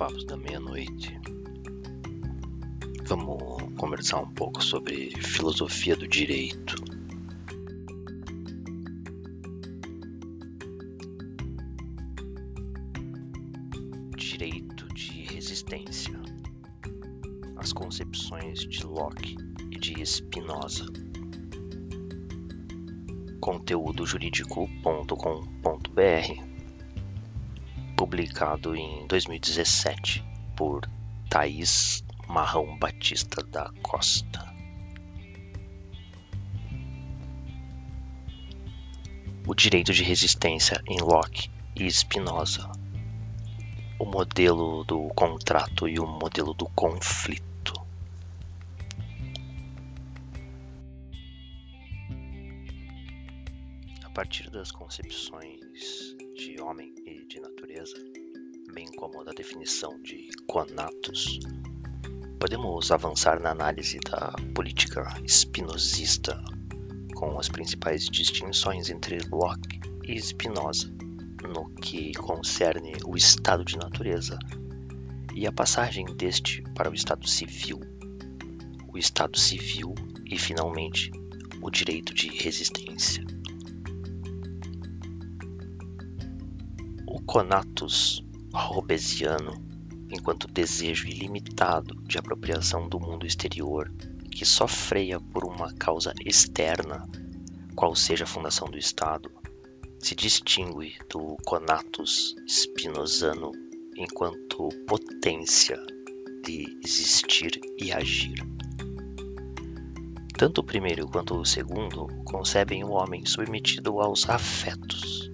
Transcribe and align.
Papos 0.00 0.24
da 0.24 0.34
Meia-Noite. 0.34 1.20
Vamos 3.06 3.62
conversar 3.76 4.20
um 4.20 4.30
pouco 4.30 4.64
sobre 4.64 5.10
filosofia 5.20 5.94
do 5.94 6.08
direito. 6.08 6.76
Direito 14.16 14.88
de 14.94 15.34
resistência. 15.34 16.18
As 17.56 17.74
concepções 17.74 18.60
de 18.60 18.86
Locke 18.86 19.36
e 19.70 19.78
de 19.78 20.06
Spinoza. 20.06 20.86
Conteúdo 23.38 24.06
jurídico.com.br 24.06 26.49
publicado 28.10 28.74
em 28.74 29.06
2017 29.06 30.24
por 30.56 30.84
Thaís 31.28 32.02
Marrão 32.26 32.76
Batista 32.76 33.40
da 33.44 33.70
Costa. 33.84 34.52
O 39.46 39.54
direito 39.54 39.92
de 39.92 40.02
resistência 40.02 40.82
em 40.88 41.00
Locke 41.00 41.52
e 41.76 41.88
Spinoza. 41.88 42.68
O 43.96 44.04
modelo 44.04 44.82
do 44.82 45.06
contrato 45.14 45.86
e 45.86 46.00
o 46.00 46.06
modelo 46.06 46.52
do 46.52 46.68
conflito. 46.70 47.74
A 54.02 54.10
partir 54.10 54.50
das 54.50 54.72
concepções 54.72 56.16
de 56.40 56.58
homem 56.58 56.94
e 57.04 57.26
de 57.26 57.38
natureza, 57.38 57.94
bem 58.72 58.86
como 58.96 59.22
da 59.22 59.30
definição 59.30 60.00
de 60.00 60.30
conatos, 60.46 61.38
podemos 62.38 62.90
avançar 62.90 63.38
na 63.38 63.50
análise 63.50 64.00
da 64.00 64.34
política 64.54 65.04
espinosista 65.22 66.42
com 67.14 67.38
as 67.38 67.50
principais 67.50 68.06
distinções 68.06 68.88
entre 68.88 69.18
Locke 69.30 69.80
e 70.02 70.18
Spinoza 70.18 70.90
no 71.46 71.68
que 71.74 72.14
concerne 72.14 72.94
o 73.04 73.18
estado 73.18 73.62
de 73.62 73.76
natureza 73.76 74.38
e 75.34 75.46
a 75.46 75.52
passagem 75.52 76.06
deste 76.06 76.62
para 76.74 76.90
o 76.90 76.94
estado 76.94 77.28
civil, 77.28 77.80
o 78.88 78.96
estado 78.96 79.38
civil 79.38 79.94
e, 80.24 80.38
finalmente, 80.38 81.10
o 81.60 81.70
direito 81.70 82.14
de 82.14 82.28
resistência. 82.28 83.39
Conatus 87.30 88.24
robesiano, 88.52 89.52
enquanto 90.10 90.48
desejo 90.48 91.06
ilimitado 91.06 91.94
de 92.02 92.18
apropriação 92.18 92.88
do 92.88 92.98
mundo 92.98 93.24
exterior 93.24 93.88
que 94.32 94.44
só 94.44 94.66
freia 94.66 95.20
por 95.20 95.44
uma 95.44 95.72
causa 95.74 96.12
externa, 96.26 97.08
qual 97.76 97.94
seja 97.94 98.24
a 98.24 98.26
fundação 98.26 98.68
do 98.68 98.76
Estado, 98.76 99.30
se 100.00 100.16
distingue 100.16 100.98
do 101.08 101.36
conatus 101.46 102.34
spinozano 102.48 103.52
enquanto 103.96 104.68
potência 104.88 105.80
de 106.44 106.80
existir 106.84 107.60
e 107.78 107.92
agir. 107.92 108.44
Tanto 110.36 110.62
o 110.62 110.64
primeiro 110.64 111.06
quanto 111.06 111.36
o 111.36 111.44
segundo 111.44 112.08
concebem 112.24 112.82
o 112.82 112.90
homem 112.90 113.24
submetido 113.24 114.00
aos 114.00 114.28
afetos, 114.28 115.30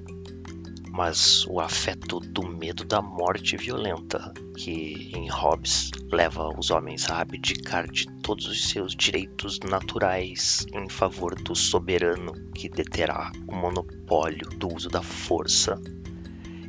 mas 0.97 1.47
o 1.47 1.61
afeto 1.61 2.20
do 2.20 2.42
medo 2.42 2.83
da 2.83 3.02
morte 3.02 3.55
violenta, 3.58 4.33
que 4.56 5.11
em 5.14 5.28
Hobbes 5.28 5.90
leva 6.11 6.48
os 6.58 6.70
homens 6.70 7.11
a 7.11 7.20
abdicar 7.20 7.86
de 7.86 8.07
todos 8.23 8.46
os 8.46 8.70
seus 8.70 8.96
direitos 8.96 9.61
naturais 9.61 10.67
em 10.73 10.89
favor 10.89 11.35
do 11.35 11.55
soberano 11.55 12.33
que 12.55 12.70
deterá 12.70 13.30
o 13.46 13.55
monopólio 13.55 14.48
do 14.48 14.74
uso 14.74 14.89
da 14.89 15.02
força. 15.02 15.79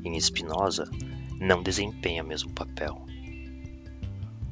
Em 0.03 0.19
Spinoza, 0.19 0.91
não 1.39 1.63
desempenha 1.63 2.21
o 2.21 2.27
mesmo 2.27 2.51
papel. 2.51 3.05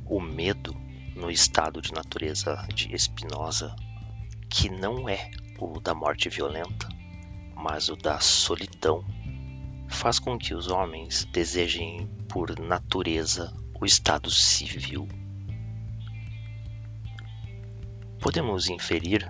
O 0.06 0.22
medo, 0.22 0.74
no 1.18 1.30
estado 1.30 1.82
de 1.82 1.92
natureza 1.92 2.66
de 2.74 2.98
Spinoza, 2.98 3.76
que 4.50 4.70
não 4.70 5.10
é 5.10 5.32
o 5.60 5.82
da 5.82 5.94
morte 5.94 6.30
violenta, 6.30 6.88
mas 7.58 7.90
o 7.90 7.98
da 7.98 8.22
solidão 8.22 9.04
faz 9.88 10.20
com 10.20 10.38
que 10.38 10.54
os 10.54 10.68
homens 10.68 11.26
desejem 11.32 12.08
por 12.28 12.60
natureza 12.60 13.54
o 13.80 13.86
estado 13.86 14.30
civil. 14.30 15.08
Podemos 18.20 18.70
inferir 18.70 19.26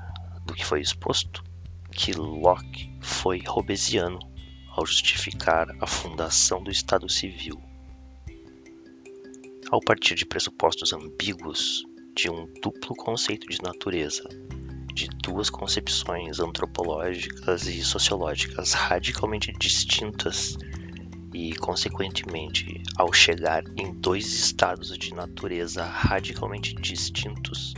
do 0.46 0.54
que 0.54 0.66
foi 0.66 0.82
exposto 0.82 1.44
que 1.92 2.14
Locke 2.14 2.92
foi 3.02 3.42
robesiano 3.46 4.20
ao 4.70 4.86
justificar 4.86 5.68
a 5.80 5.88
fundação 5.88 6.62
do 6.62 6.70
Estado 6.70 7.10
Civil. 7.10 7.62
Ao 9.72 9.80
partir 9.80 10.16
de 10.16 10.26
pressupostos 10.26 10.94
ambíguos 10.94 11.86
de 12.14 12.30
um 12.30 12.46
duplo 12.62 12.96
conceito 12.96 13.48
de 13.48 13.62
natureza, 13.62 14.28
de 14.96 15.10
duas 15.10 15.50
concepções 15.50 16.40
antropológicas 16.40 17.68
e 17.68 17.84
sociológicas 17.84 18.72
radicalmente 18.72 19.52
distintas 19.52 20.58
e, 21.34 21.54
consequentemente, 21.56 22.82
ao 22.96 23.12
chegar 23.12 23.66
em 23.76 23.94
dois 23.94 24.32
estados 24.32 24.98
de 24.98 25.14
natureza 25.14 25.84
radicalmente 25.84 26.74
distintos, 26.74 27.74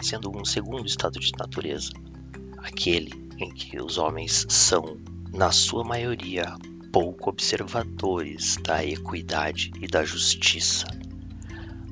sendo 0.00 0.36
um 0.36 0.44
segundo 0.44 0.84
estado 0.84 1.20
de 1.20 1.30
natureza, 1.38 1.92
aquele 2.58 3.12
em 3.38 3.54
que 3.54 3.80
os 3.80 3.96
homens 3.96 4.44
são, 4.48 4.98
na 5.32 5.52
sua 5.52 5.84
maioria, 5.84 6.56
pouco 6.92 7.30
observadores 7.30 8.56
da 8.56 8.84
equidade 8.84 9.70
e 9.80 9.86
da 9.86 10.04
justiça. 10.04 10.88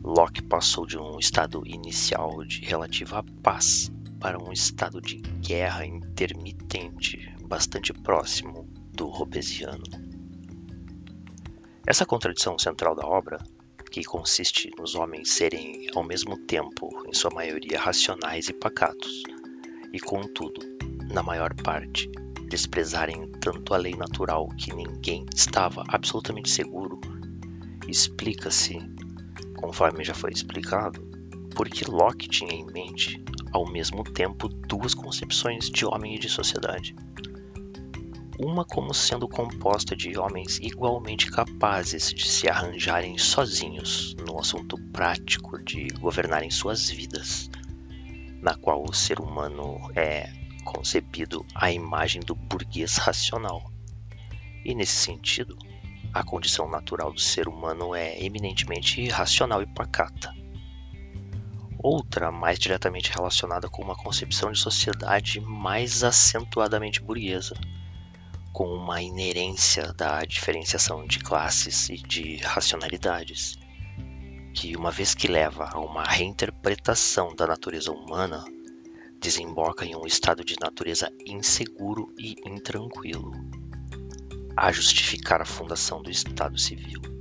Locke 0.03 0.43
passou 0.43 0.84
de 0.87 0.99
um 0.99 1.21
estado 1.21 1.62
inicial 1.65 2.44
de 2.44 2.62
relativa 2.62 3.25
paz 3.44 3.93
para 4.21 4.39
um 4.39 4.53
estado 4.53 5.01
de 5.01 5.17
guerra 5.17 5.87
intermitente 5.87 7.35
bastante 7.43 7.93
próximo 7.93 8.69
do 8.93 9.09
Robesiano. 9.09 9.83
Essa 11.87 12.05
contradição 12.05 12.59
central 12.59 12.95
da 12.95 13.07
obra, 13.07 13.39
que 13.91 14.05
consiste 14.05 14.71
nos 14.79 14.95
homens 14.95 15.33
serem 15.33 15.89
ao 15.95 16.05
mesmo 16.05 16.37
tempo, 16.37 16.89
em 17.09 17.13
sua 17.13 17.31
maioria, 17.35 17.81
racionais 17.81 18.49
e 18.49 18.53
pacatos, 18.53 19.23
e 19.93 19.99
contudo, 19.99 20.61
na 21.11 21.23
maior 21.23 21.53
parte, 21.55 22.09
desprezarem 22.49 23.33
tanto 23.41 23.75
a 23.75 23.77
lei 23.77 23.97
natural 23.97 24.49
que 24.51 24.73
ninguém 24.73 25.25
estava 25.35 25.83
absolutamente 25.89 26.51
seguro, 26.51 27.01
explica-se, 27.89 28.79
conforme 29.57 30.05
já 30.05 30.15
foi 30.15 30.31
explicado, 30.31 31.01
porque 31.57 31.85
Locke 31.91 32.29
tinha 32.29 32.53
em 32.53 32.65
mente 32.67 33.25
ao 33.53 33.71
mesmo 33.71 34.05
tempo 34.05 34.49
duas 34.49 34.94
concepções 34.94 35.69
de 35.69 35.84
homem 35.84 36.15
e 36.15 36.19
de 36.19 36.28
sociedade. 36.28 36.94
Uma 38.38 38.65
como 38.65 38.94
sendo 38.94 39.28
composta 39.28 39.94
de 39.94 40.19
homens 40.19 40.59
igualmente 40.62 41.31
capazes 41.31 42.12
de 42.12 42.27
se 42.27 42.49
arranjarem 42.49 43.19
sozinhos 43.19 44.15
no 44.27 44.39
assunto 44.39 44.78
prático 44.91 45.62
de 45.62 45.89
governarem 45.99 46.50
suas 46.50 46.89
vidas, 46.89 47.50
na 48.41 48.55
qual 48.55 48.83
o 48.83 48.94
ser 48.94 49.21
humano 49.21 49.78
é 49.94 50.33
concebido 50.65 51.44
à 51.55 51.71
imagem 51.71 52.22
do 52.22 52.34
burguês 52.34 52.97
racional. 52.97 53.71
E 54.65 54.75
nesse 54.75 54.97
sentido, 54.97 55.59
a 56.15 56.22
condição 56.22 56.69
natural 56.71 57.13
do 57.13 57.21
ser 57.21 57.47
humano 57.47 57.95
é 57.95 58.22
eminentemente 58.25 59.07
racional 59.09 59.60
e 59.60 59.66
pacata 59.66 60.40
outra 61.82 62.30
mais 62.30 62.59
diretamente 62.59 63.10
relacionada 63.10 63.68
com 63.68 63.82
uma 63.82 63.97
concepção 63.97 64.53
de 64.53 64.59
sociedade 64.59 65.41
mais 65.41 66.04
acentuadamente 66.04 67.00
burguesa, 67.00 67.54
com 68.53 68.66
uma 68.68 69.00
inerência 69.00 69.92
da 69.92 70.24
diferenciação 70.24 71.06
de 71.06 71.18
classes 71.21 71.88
e 71.88 71.97
de 71.97 72.36
racionalidades, 72.36 73.59
que, 74.53 74.77
uma 74.77 74.91
vez 74.91 75.15
que 75.15 75.28
leva 75.28 75.68
a 75.72 75.78
uma 75.78 76.04
reinterpretação 76.04 77.34
da 77.34 77.47
natureza 77.47 77.92
humana, 77.92 78.44
desemboca 79.21 79.84
em 79.84 79.94
um 79.94 80.06
estado 80.06 80.44
de 80.44 80.56
natureza 80.60 81.10
inseguro 81.27 82.12
e 82.18 82.36
intranquilo, 82.44 83.32
a 84.56 84.72
justificar 84.72 85.41
a 85.41 85.47
fundação 85.47 86.03
do 86.03 86.10
Estado 86.10 86.59
Civil. 86.59 87.20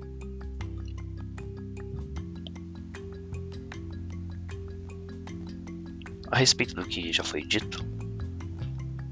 A 6.31 6.37
respeito 6.37 6.75
do 6.75 6.85
que 6.85 7.11
já 7.11 7.23
foi 7.23 7.41
dito 7.41 7.83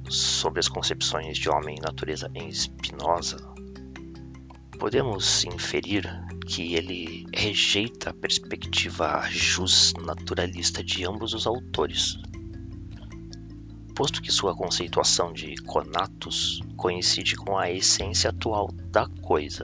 sobre 0.07 0.59
as 0.59 0.69
concepções 0.69 1.37
de 1.37 1.49
homem 1.49 1.75
e 1.77 1.81
natureza 1.81 2.29
em 2.35 2.51
Spinoza, 2.51 3.37
podemos 4.77 5.43
inferir 5.43 6.05
que 6.45 6.75
ele 6.75 7.25
rejeita 7.33 8.11
a 8.11 8.13
perspectiva 8.13 9.27
jus-naturalista 9.29 10.83
de 10.83 11.05
ambos 11.05 11.33
os 11.33 11.47
autores, 11.47 12.19
posto 13.95 14.21
que 14.21 14.31
sua 14.31 14.55
conceituação 14.55 15.33
de 15.33 15.55
conatus 15.63 16.61
coincide 16.75 17.35
com 17.35 17.57
a 17.57 17.71
essência 17.71 18.29
atual 18.29 18.69
da 18.91 19.07
coisa, 19.23 19.63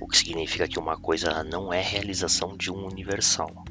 o 0.00 0.06
que 0.06 0.16
significa 0.16 0.68
que 0.68 0.78
uma 0.78 0.96
coisa 0.96 1.42
não 1.42 1.72
é 1.72 1.82
realização 1.82 2.56
de 2.56 2.70
um 2.70 2.86
universal. 2.86 3.64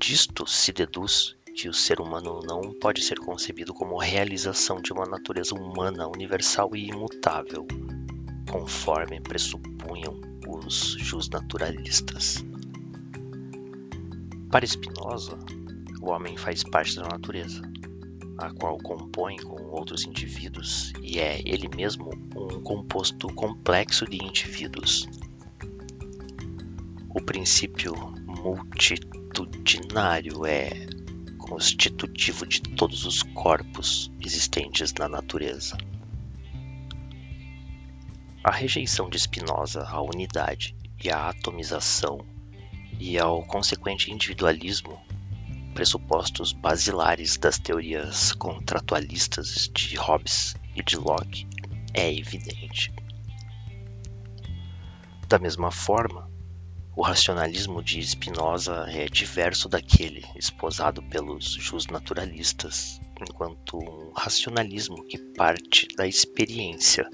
Disto 0.00 0.46
se 0.46 0.72
deduz 0.72 1.36
que 1.54 1.68
o 1.68 1.74
ser 1.74 2.00
humano 2.00 2.40
não 2.42 2.72
pode 2.80 3.02
ser 3.02 3.18
concebido 3.18 3.74
como 3.74 3.98
realização 3.98 4.80
de 4.80 4.94
uma 4.94 5.04
natureza 5.04 5.54
humana 5.54 6.08
universal 6.08 6.74
e 6.74 6.88
imutável, 6.88 7.66
conforme 8.50 9.20
pressupunham 9.20 10.18
os 10.48 10.96
justnaturalistas. 10.98 12.42
Para 14.50 14.66
Spinoza, 14.66 15.38
o 16.00 16.08
homem 16.08 16.34
faz 16.34 16.64
parte 16.64 16.96
da 16.96 17.02
natureza, 17.02 17.60
a 18.38 18.50
qual 18.54 18.78
compõe 18.78 19.36
com 19.36 19.62
outros 19.64 20.06
indivíduos 20.06 20.94
e 21.02 21.18
é 21.18 21.42
ele 21.44 21.68
mesmo 21.76 22.10
um 22.34 22.62
composto 22.62 23.28
complexo 23.34 24.06
de 24.06 24.16
indivíduos. 24.16 25.06
O 27.10 27.20
princípio 27.20 27.94
multitudinário 29.38 30.44
é 30.44 30.70
constitutivo 31.38 32.46
de 32.46 32.60
todos 32.60 33.06
os 33.06 33.22
corpos 33.22 34.10
existentes 34.20 34.92
na 34.94 35.08
natureza. 35.08 35.76
A 38.42 38.50
rejeição 38.50 39.08
de 39.08 39.18
Spinoza 39.18 39.82
à 39.82 40.00
unidade 40.00 40.74
e 41.02 41.10
à 41.10 41.28
atomização 41.28 42.26
e 42.98 43.18
ao 43.18 43.42
consequente 43.44 44.10
individualismo, 44.10 45.00
pressupostos 45.74 46.52
basilares 46.52 47.36
das 47.36 47.58
teorias 47.58 48.32
contratualistas 48.32 49.70
de 49.72 49.96
Hobbes 49.96 50.54
e 50.74 50.82
de 50.82 50.96
Locke, 50.96 51.46
é 51.94 52.12
evidente. 52.12 52.92
Da 55.28 55.38
mesma 55.38 55.70
forma, 55.70 56.29
o 57.00 57.02
racionalismo 57.02 57.82
de 57.82 57.98
Spinoza 58.06 58.84
é 58.90 59.06
diverso 59.06 59.70
daquele 59.70 60.22
esposado 60.36 61.02
pelos 61.04 61.54
justnaturalistas, 61.54 63.00
enquanto 63.18 63.78
um 63.78 64.12
racionalismo 64.14 65.02
que 65.06 65.16
parte 65.16 65.88
da 65.96 66.06
experiência 66.06 67.08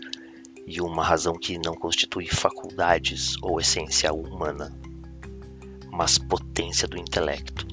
e 0.67 0.81
uma 0.81 1.05
razão 1.05 1.35
que 1.35 1.57
não 1.57 1.73
constitui 1.73 2.27
faculdades 2.27 3.41
ou 3.41 3.61
essência 3.61 4.13
humana, 4.13 4.77
mas 5.93 6.19
potência 6.19 6.89
do 6.89 6.99
intelecto. 6.99 7.69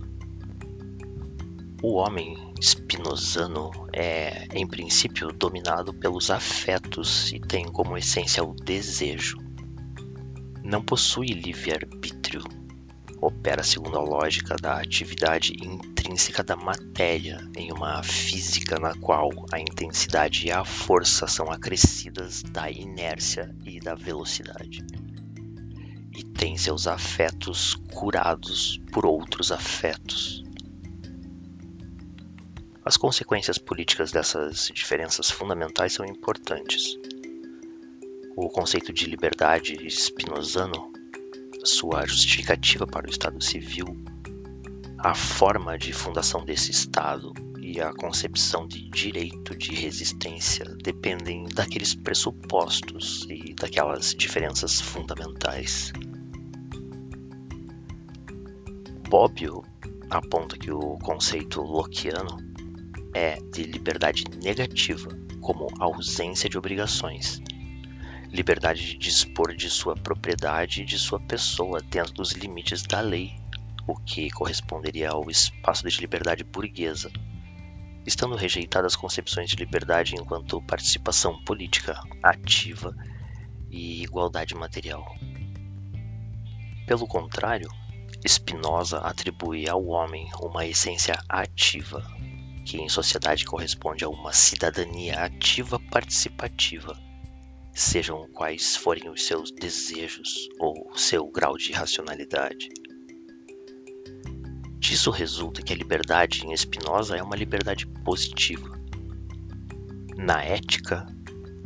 O 1.82 1.96
homem 1.96 2.38
spinozano 2.62 3.72
é, 3.92 4.50
em 4.54 4.68
princípio, 4.68 5.32
dominado 5.32 5.92
pelos 5.92 6.30
afetos 6.30 7.34
e 7.34 7.40
tem 7.40 7.66
como 7.66 7.98
essência 7.98 8.44
o 8.44 8.54
desejo. 8.54 9.43
Não 10.64 10.82
possui 10.82 11.28
livre-arbítrio. 11.28 12.42
Opera 13.20 13.62
segundo 13.62 13.98
a 13.98 14.02
lógica 14.02 14.56
da 14.56 14.80
atividade 14.80 15.52
intrínseca 15.62 16.42
da 16.42 16.56
matéria 16.56 17.38
em 17.58 17.70
uma 17.74 18.02
física 18.02 18.80
na 18.80 18.96
qual 18.96 19.30
a 19.52 19.60
intensidade 19.60 20.48
e 20.48 20.52
a 20.52 20.64
força 20.64 21.28
são 21.28 21.52
acrescidas 21.52 22.42
da 22.44 22.72
inércia 22.72 23.54
e 23.66 23.78
da 23.82 23.94
velocidade. 23.94 24.86
E 26.16 26.24
tem 26.24 26.56
seus 26.56 26.88
afetos 26.88 27.76
curados 27.92 28.80
por 28.94 29.06
outros 29.06 29.52
afetos. 29.52 30.46
As 32.86 32.96
consequências 32.96 33.58
políticas 33.58 34.14
dessas 34.14 34.72
diferenças 34.74 35.30
fundamentais 35.30 35.92
são 35.92 36.06
importantes. 36.06 36.98
O 38.36 38.50
conceito 38.50 38.92
de 38.92 39.06
liberdade 39.06 39.76
spinozano, 39.92 40.92
sua 41.64 42.04
justificativa 42.08 42.88
para 42.88 43.06
o 43.06 43.10
Estado 43.10 43.40
civil, 43.44 43.86
a 44.98 45.14
forma 45.14 45.78
de 45.78 45.94
fundação 45.94 46.44
desse 46.44 46.72
Estado 46.72 47.32
e 47.62 47.80
a 47.80 47.94
concepção 47.94 48.68
de 48.68 48.90
direito 48.90 49.56
de 49.56 49.76
resistência 49.76 50.66
dependem 50.84 51.46
daqueles 51.46 51.94
pressupostos 51.94 53.28
e 53.30 53.54
daquelas 53.54 54.16
diferenças 54.16 54.82
fundamentais. 54.82 55.94
Bobbio 59.08 59.64
aponta 60.10 60.58
que 60.58 60.72
o 60.72 60.98
conceito 60.98 61.62
lockeano 61.62 62.36
é 63.14 63.36
de 63.52 63.62
liberdade 63.62 64.24
negativa, 64.44 65.16
como 65.40 65.68
ausência 65.80 66.50
de 66.50 66.58
obrigações, 66.58 67.40
liberdade 68.34 68.84
de 68.84 68.98
dispor 68.98 69.56
de 69.56 69.70
sua 69.70 69.96
propriedade 69.96 70.82
e 70.82 70.86
de 70.86 70.98
sua 70.98 71.20
pessoa 71.20 71.80
dentro 71.80 72.14
dos 72.14 72.32
limites 72.32 72.82
da 72.82 73.00
lei 73.00 73.36
o 73.86 73.96
que 73.96 74.32
corresponderia 74.32 75.12
ao 75.12 75.30
espaço 75.30 75.88
de 75.88 76.02
liberdade 76.02 76.44
burguesa, 76.44 77.12
estando 78.08 78.36
rejeitadas 78.36 78.96
concepções 78.96 79.50
de 79.50 79.56
liberdade 79.58 80.16
enquanto 80.16 80.62
participação 80.64 81.44
política 81.44 82.02
ativa 82.24 82.96
e 83.70 84.02
igualdade 84.02 84.56
material. 84.56 85.06
Pelo 86.88 87.06
contrário, 87.06 87.70
Spinoza 88.28 88.98
atribui 89.00 89.70
ao 89.70 89.86
homem 89.86 90.28
uma 90.42 90.66
essência 90.66 91.22
ativa, 91.30 92.04
que 92.66 92.78
em 92.78 92.90
sociedade 92.90 93.46
corresponde 93.46 94.04
a 94.04 94.10
uma 94.10 94.34
cidadania 94.34 95.20
ativa 95.20 95.80
participativa, 95.92 96.98
sejam 97.74 98.28
quais 98.32 98.76
forem 98.76 99.10
os 99.10 99.26
seus 99.26 99.52
desejos 99.52 100.48
ou 100.60 100.92
seu 100.96 101.28
grau 101.28 101.58
de 101.58 101.72
racionalidade. 101.72 102.70
Disso 104.78 105.10
resulta 105.10 105.62
que 105.62 105.74
a 105.74 105.76
liberdade 105.76 106.46
em 106.46 106.56
Spinoza 106.56 107.18
é 107.18 107.24
uma 107.24 107.36
liberdade 107.36 107.88
positiva. 108.06 108.80
Na 110.16 110.44
ética, 110.44 111.08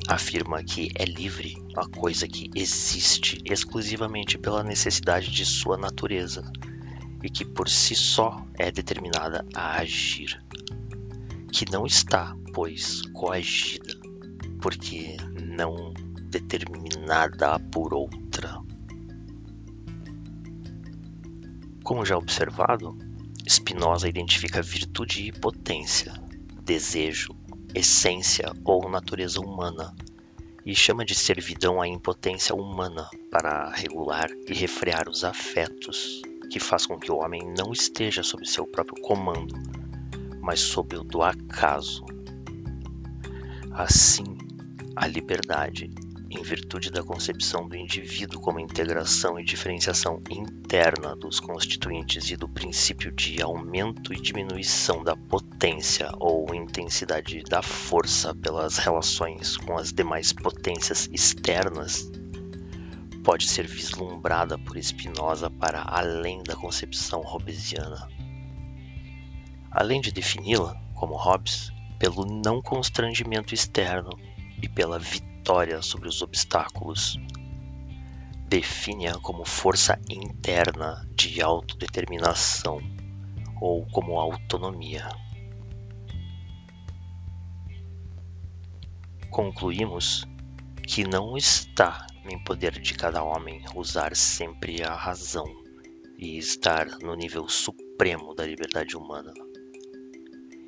afirma 0.07 0.63
que 0.63 0.89
é 0.95 1.03
livre 1.03 1.55
a 1.75 1.85
coisa 1.87 2.27
que 2.27 2.49
existe 2.55 3.41
exclusivamente 3.43 4.37
pela 4.37 4.63
necessidade 4.63 5.29
de 5.29 5.45
sua 5.45 5.77
natureza 5.77 6.49
e 7.21 7.29
que 7.29 7.43
por 7.43 7.67
si 7.67 7.95
só 7.95 8.45
é 8.57 8.71
determinada 8.71 9.45
a 9.53 9.79
agir, 9.79 10.41
que 11.51 11.69
não 11.69 11.85
está, 11.85 12.35
pois, 12.53 13.01
coagida, 13.13 13.93
porque 14.61 15.17
não 15.57 15.91
determinada 16.29 17.59
por 17.71 17.93
outra. 17.93 18.61
Como 21.83 22.05
já 22.05 22.15
observado, 22.15 22.95
Spinoza 23.49 24.07
identifica 24.07 24.61
virtude 24.61 25.23
e 25.23 25.31
potência, 25.31 26.13
desejo, 26.63 27.35
essência 27.73 28.53
ou 28.63 28.87
natureza 28.87 29.39
humana, 29.39 29.95
e 30.63 30.75
chama 30.75 31.03
de 31.03 31.15
servidão 31.15 31.81
a 31.81 31.87
impotência 31.87 32.53
humana 32.53 33.09
para 33.31 33.71
regular 33.71 34.29
e 34.47 34.53
refrear 34.53 35.09
os 35.09 35.23
afetos, 35.23 36.21
que 36.51 36.59
faz 36.59 36.85
com 36.85 36.99
que 36.99 37.11
o 37.11 37.17
homem 37.17 37.41
não 37.57 37.71
esteja 37.71 38.21
sob 38.21 38.45
seu 38.45 38.67
próprio 38.67 39.01
comando, 39.01 39.55
mas 40.41 40.59
sob 40.59 40.97
o 40.97 41.03
do 41.03 41.23
acaso. 41.23 42.05
Assim, 43.71 44.37
a 44.97 45.05
liberdade 45.05 45.91
em 46.29 46.41
virtude 46.41 46.91
da 46.91 47.03
concepção 47.03 47.69
do 47.69 47.75
indivíduo 47.75 48.41
como 48.41 48.59
integração 48.59 49.39
e 49.39 49.45
diferenciação 49.45 50.21
interna 50.29 51.15
dos 51.15 51.39
constituintes 51.39 52.31
e 52.31 52.35
do 52.35 52.49
princípio 52.49 53.11
de 53.11 53.41
aumento 53.41 54.11
e 54.11 54.19
diminuição 54.19 55.03
da 55.03 55.15
potência 55.15 56.09
ou 56.19 56.53
intensidade 56.53 57.43
da 57.43 57.61
força 57.61 58.33
pelas 58.35 58.77
relações 58.77 59.55
com 59.55 59.77
as 59.77 59.93
demais 59.93 60.33
potências 60.33 61.07
externas, 61.13 62.11
pode 63.23 63.47
ser 63.47 63.67
vislumbrada 63.67 64.57
por 64.57 64.77
Spinoza 64.81 65.49
para 65.49 65.83
além 65.87 66.41
da 66.43 66.55
concepção 66.55 67.21
hobbesiana. 67.21 68.07
Além 69.71 70.01
de 70.01 70.11
defini-la, 70.11 70.75
como 70.95 71.15
Hobbes, 71.15 71.71
pelo 71.99 72.25
não 72.25 72.61
constrangimento 72.61 73.53
externo 73.53 74.09
e 74.61 74.67
pela 74.67 74.99
vitória 74.99 75.81
sobre 75.81 76.07
os 76.07 76.21
obstáculos. 76.21 77.19
Define-a 78.47 79.19
como 79.19 79.45
força 79.45 79.99
interna 80.09 81.07
de 81.15 81.41
autodeterminação 81.41 82.79
ou 83.61 83.85
como 83.87 84.19
autonomia. 84.19 85.07
Concluímos 89.29 90.25
que 90.87 91.03
não 91.03 91.35
está 91.35 92.07
em 92.23 92.41
poder 92.43 92.79
de 92.79 92.93
cada 92.93 93.23
homem 93.23 93.63
usar 93.75 94.15
sempre 94.15 94.81
a 94.83 94.93
razão 94.93 95.45
e 96.17 96.37
estar 96.37 96.87
no 97.01 97.13
nível 97.15 97.47
supremo 97.47 98.33
da 98.33 98.45
liberdade 98.45 98.97
humana. 98.97 99.33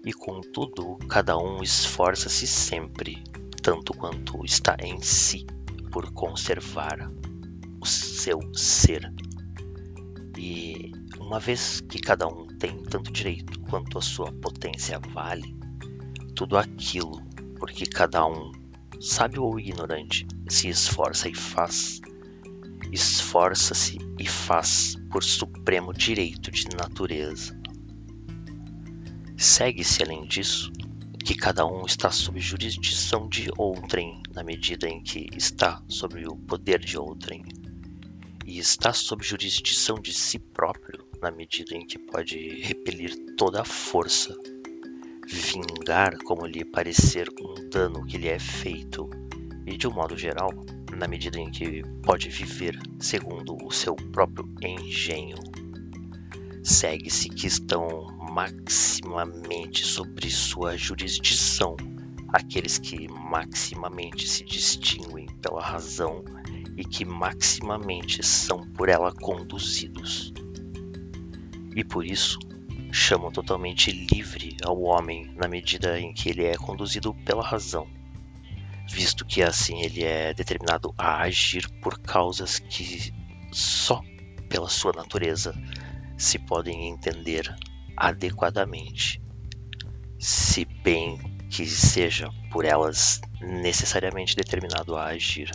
E 0.06 0.14
contudo, 0.14 0.98
cada 1.08 1.38
um 1.38 1.62
esforça-se 1.64 2.46
sempre, 2.46 3.24
tanto 3.62 3.94
quanto 3.94 4.44
está 4.46 4.76
em 4.80 5.02
si, 5.02 5.46
por 5.92 6.12
conservar 6.12 7.12
o 7.82 7.86
seu 7.86 8.40
ser. 8.54 9.14
E 10.38 10.92
uma 11.20 11.40
vez 11.40 11.82
que 11.82 12.00
cada 12.00 12.28
um 12.28 12.48
tem 12.48 12.78
tanto 12.84 13.12
direito 13.12 13.60
quanto 13.62 13.98
a 13.98 14.02
sua 14.02 14.32
potência 14.32 15.00
vale, 15.00 15.56
tudo 16.36 16.58
aquilo 16.58 17.30
porque 17.60 17.86
cada 17.86 18.26
um, 18.26 18.52
sábio 19.00 19.44
ou 19.44 19.60
ignorante, 19.60 20.26
se 20.48 20.70
esforça 20.70 21.28
e 21.28 21.36
faz, 21.36 22.00
esforça-se 22.92 23.98
e 24.18 24.26
faz 24.26 24.96
por 25.12 25.24
supremo 25.24 25.94
direito 25.94 26.50
de 26.50 26.68
natureza. 26.76 27.60
Segue-se, 29.38 30.02
além 30.02 30.26
disso, 30.26 30.72
que 31.24 31.36
cada 31.36 31.66
um 31.66 31.86
está 31.86 32.10
sob 32.10 32.40
jurisdição 32.40 33.28
de 33.28 33.50
outrem 33.58 34.22
na 34.34 34.44
medida 34.44 34.88
em 34.88 35.02
que 35.02 35.28
está 35.36 35.84
sob 35.88 36.26
o 36.28 36.36
poder 36.36 36.80
de 36.80 36.98
outrem, 36.98 37.44
e 38.46 38.58
está 38.58 38.92
sob 38.94 39.24
jurisdição 39.24 40.00
de 40.00 40.14
si 40.14 40.40
próprio 40.40 41.06
na 41.22 41.30
medida 41.30 41.76
em 41.76 41.86
que 41.86 42.00
pode 42.00 42.62
repelir 42.62 43.16
toda 43.38 43.62
a 43.62 43.66
força, 43.66 44.36
vingar 45.28 46.18
como 46.24 46.46
lhe 46.46 46.66
parecer 46.66 47.30
um 47.40 47.70
dano 47.70 48.06
que 48.06 48.18
lhe 48.18 48.28
é 48.28 48.40
feito, 48.40 49.10
e 49.66 49.78
de 49.78 49.88
um 49.88 49.92
modo 49.92 50.18
geral, 50.18 50.50
na 50.98 51.08
medida 51.08 51.40
em 51.40 51.52
que 51.52 51.84
pode 52.02 52.30
viver 52.30 52.80
segundo 53.00 53.56
o 53.64 53.72
seu 53.72 53.96
próprio 53.96 54.50
engenho. 54.64 55.38
Segue-se 56.64 57.30
que 57.30 57.46
estão 57.46 58.19
maximamente 58.30 59.86
sobre 59.86 60.30
sua 60.30 60.78
jurisdição 60.78 61.76
aqueles 62.32 62.78
que 62.78 63.08
maximamente 63.08 64.28
se 64.28 64.44
distinguem 64.44 65.26
pela 65.42 65.62
razão 65.62 66.24
e 66.78 66.86
que 66.86 67.04
maximamente 67.04 68.24
são 68.24 68.66
por 68.72 68.88
ela 68.88 69.12
conduzidos. 69.12 70.32
E 71.76 71.84
por 71.84 72.06
isso 72.06 72.38
chamam 72.92 73.32
totalmente 73.32 73.92
livre 73.92 74.56
ao 74.64 74.82
homem 74.82 75.32
na 75.36 75.48
medida 75.48 76.00
em 76.00 76.14
que 76.14 76.30
ele 76.30 76.46
é 76.46 76.56
conduzido 76.56 77.14
pela 77.26 77.44
razão, 77.44 77.88
visto 78.90 79.26
que 79.26 79.42
assim 79.42 79.82
ele 79.82 80.04
é 80.04 80.34
determinado 80.34 80.94
a 80.98 81.22
agir 81.22 81.68
por 81.82 82.00
causas 82.00 82.60
que 82.60 83.14
só 83.52 84.02
pela 84.48 84.70
sua 84.70 84.92
natureza 84.94 85.56
se 86.18 86.40
podem 86.40 86.90
entender 86.90 87.56
adequadamente, 88.00 89.22
se 90.18 90.64
bem 90.64 91.18
que 91.50 91.66
seja 91.66 92.30
por 92.50 92.64
elas 92.64 93.20
necessariamente 93.42 94.36
determinado 94.36 94.96
a 94.96 95.08
agir. 95.08 95.52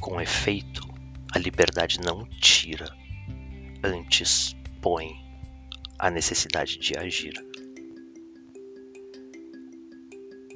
Com 0.00 0.20
efeito, 0.20 0.82
a 1.32 1.38
liberdade 1.38 2.00
não 2.00 2.28
tira, 2.40 2.92
antes 3.82 4.56
põe 4.82 5.14
a 5.98 6.10
necessidade 6.10 6.78
de 6.78 6.98
agir. 6.98 7.34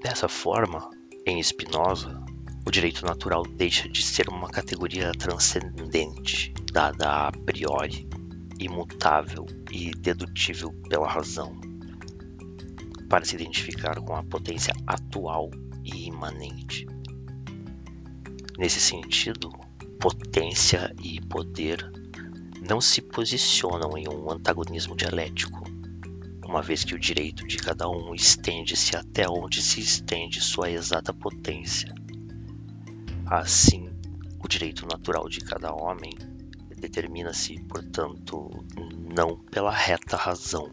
Dessa 0.02 0.28
forma, 0.28 0.90
em 1.24 1.42
Spinoza, 1.42 2.20
o 2.66 2.70
direito 2.70 3.04
natural 3.06 3.42
deixa 3.44 3.88
de 3.88 4.02
ser 4.02 4.28
uma 4.28 4.48
categoria 4.48 5.12
transcendente, 5.12 6.52
dada 6.72 7.28
a 7.28 7.32
priori 7.32 8.07
imutável 8.58 9.46
e 9.70 9.90
dedutível 9.90 10.72
pela 10.88 11.08
razão, 11.08 11.58
para 13.08 13.24
se 13.24 13.34
identificar 13.34 14.00
com 14.00 14.14
a 14.14 14.22
potência 14.22 14.74
atual 14.86 15.50
e 15.84 16.06
imanente. 16.06 16.86
Nesse 18.58 18.80
sentido, 18.80 19.50
potência 20.00 20.94
e 21.02 21.20
poder 21.20 21.90
não 22.68 22.80
se 22.80 23.00
posicionam 23.00 23.96
em 23.96 24.08
um 24.08 24.30
antagonismo 24.30 24.96
dialético, 24.96 25.62
uma 26.44 26.62
vez 26.62 26.82
que 26.82 26.94
o 26.94 26.98
direito 26.98 27.46
de 27.46 27.56
cada 27.56 27.88
um 27.88 28.14
estende-se 28.14 28.96
até 28.96 29.28
onde 29.28 29.62
se 29.62 29.80
estende 29.80 30.40
sua 30.40 30.70
exata 30.70 31.12
potência. 31.12 31.94
Assim, 33.26 33.90
o 34.42 34.48
direito 34.48 34.86
natural 34.86 35.28
de 35.28 35.40
cada 35.40 35.72
homem 35.72 36.10
determina-se, 36.78 37.60
portanto, 37.64 38.64
não 39.14 39.36
pela 39.36 39.70
reta 39.70 40.16
razão, 40.16 40.70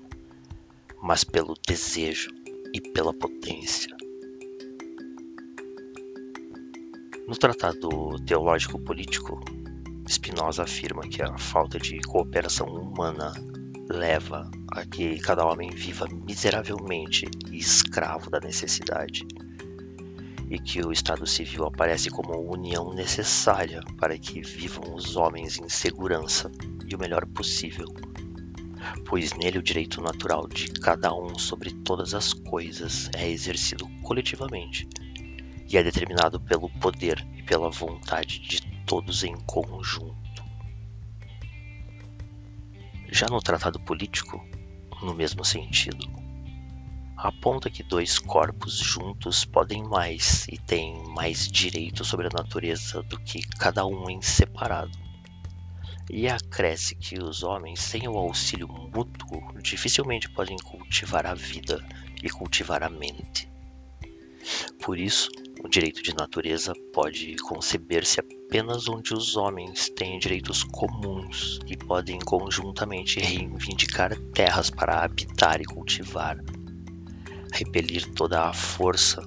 mas 1.02 1.24
pelo 1.24 1.54
desejo 1.68 2.30
e 2.74 2.80
pela 2.80 3.14
potência. 3.14 3.96
No 7.28 7.36
Tratado 7.36 8.20
Teológico 8.26 8.80
Político, 8.80 9.40
Spinoza 10.08 10.64
afirma 10.64 11.02
que 11.08 11.22
a 11.22 11.38
falta 11.38 11.80
de 11.80 12.00
cooperação 12.02 12.68
humana 12.68 13.34
leva 13.90 14.50
a 14.72 14.86
que 14.86 15.20
cada 15.20 15.46
homem 15.46 15.70
viva 15.72 16.08
miseravelmente 16.12 17.26
e 17.52 17.58
escravo 17.58 18.30
da 18.30 18.40
necessidade 18.40 19.26
e 20.50 20.60
que 20.60 20.86
o 20.86 20.92
Estado 20.92 21.26
Civil 21.26 21.66
aparece 21.66 22.10
como 22.10 22.40
união 22.52 22.94
necessária 22.94 23.82
para 23.98 24.18
que 24.18 24.42
vivam 24.42 24.94
os 24.94 25.16
homens 25.16 25.60
em 25.60 25.68
segurança 25.68 26.52
e 26.88 26.96
o 26.96 27.00
melhor 27.00 27.26
possível, 27.26 27.88
pois 29.06 29.34
nele 29.34 29.58
o 29.58 29.64
direito 29.64 30.02
natural 30.02 30.48
de 30.48 30.68
cada 30.74 31.14
um 31.14 31.38
sobre 31.38 31.72
todas 31.72 32.14
as 32.14 32.34
coisas 32.34 33.10
é 33.16 33.30
exercido 33.30 33.88
coletivamente 34.04 34.88
e 35.68 35.78
é 35.78 35.84
determinado 35.84 36.40
pelo 36.40 36.70
poder 36.70 37.26
e 37.36 37.42
pela 37.42 37.70
vontade 37.70 38.40
de 38.40 38.62
todos 38.86 39.24
em 39.24 39.36
conjunto. 39.46 40.16
Já 43.10 43.28
no 43.28 43.40
tratado 43.40 43.80
político, 43.80 44.44
no 45.02 45.14
mesmo 45.14 45.44
sentido, 45.44 46.06
aponta 47.26 47.72
que 47.72 47.82
dois 47.82 48.20
corpos 48.20 48.78
juntos 48.78 49.44
podem 49.44 49.84
mais 49.84 50.48
e 50.48 50.60
têm 50.60 51.04
mais 51.08 51.48
direito 51.48 52.06
sobre 52.06 52.28
a 52.28 52.38
natureza 52.38 53.02
do 53.02 53.20
que 53.20 53.42
cada 53.58 53.84
um 53.84 54.08
em 54.10 54.22
separado. 54.22 54.92
E 56.08 56.28
acresce 56.28 56.96
que 56.96 57.18
os 57.18 57.42
homens, 57.42 57.80
sem 57.80 58.08
o 58.08 58.16
auxílio 58.16 58.68
mútuo, 58.68 59.42
dificilmente 59.60 60.30
podem 60.30 60.56
cultivar 60.58 61.26
a 61.26 61.34
vida 61.34 61.84
e 62.24 62.30
cultivar 62.30 62.84
a 62.84 62.90
mente. 62.90 63.50
Por 64.80 65.00
isso, 65.00 65.32
o 65.64 65.68
direito 65.68 66.04
de 66.04 66.14
natureza 66.14 66.74
pode 66.94 67.36
conceber-se 67.38 68.20
apenas 68.20 68.88
onde 68.88 69.16
os 69.16 69.36
homens 69.36 69.90
têm 69.90 70.20
direitos 70.20 70.64
comuns 70.64 71.60
e 71.66 71.76
podem 71.76 72.20
conjuntamente 72.20 73.20
reivindicar 73.20 74.16
terras 74.32 74.70
para 74.70 75.04
habitar 75.04 75.60
e 75.60 75.66
cultivar 75.66 76.38
repelir 77.56 78.06
toda 78.14 78.50
a 78.50 78.54
força 78.54 79.22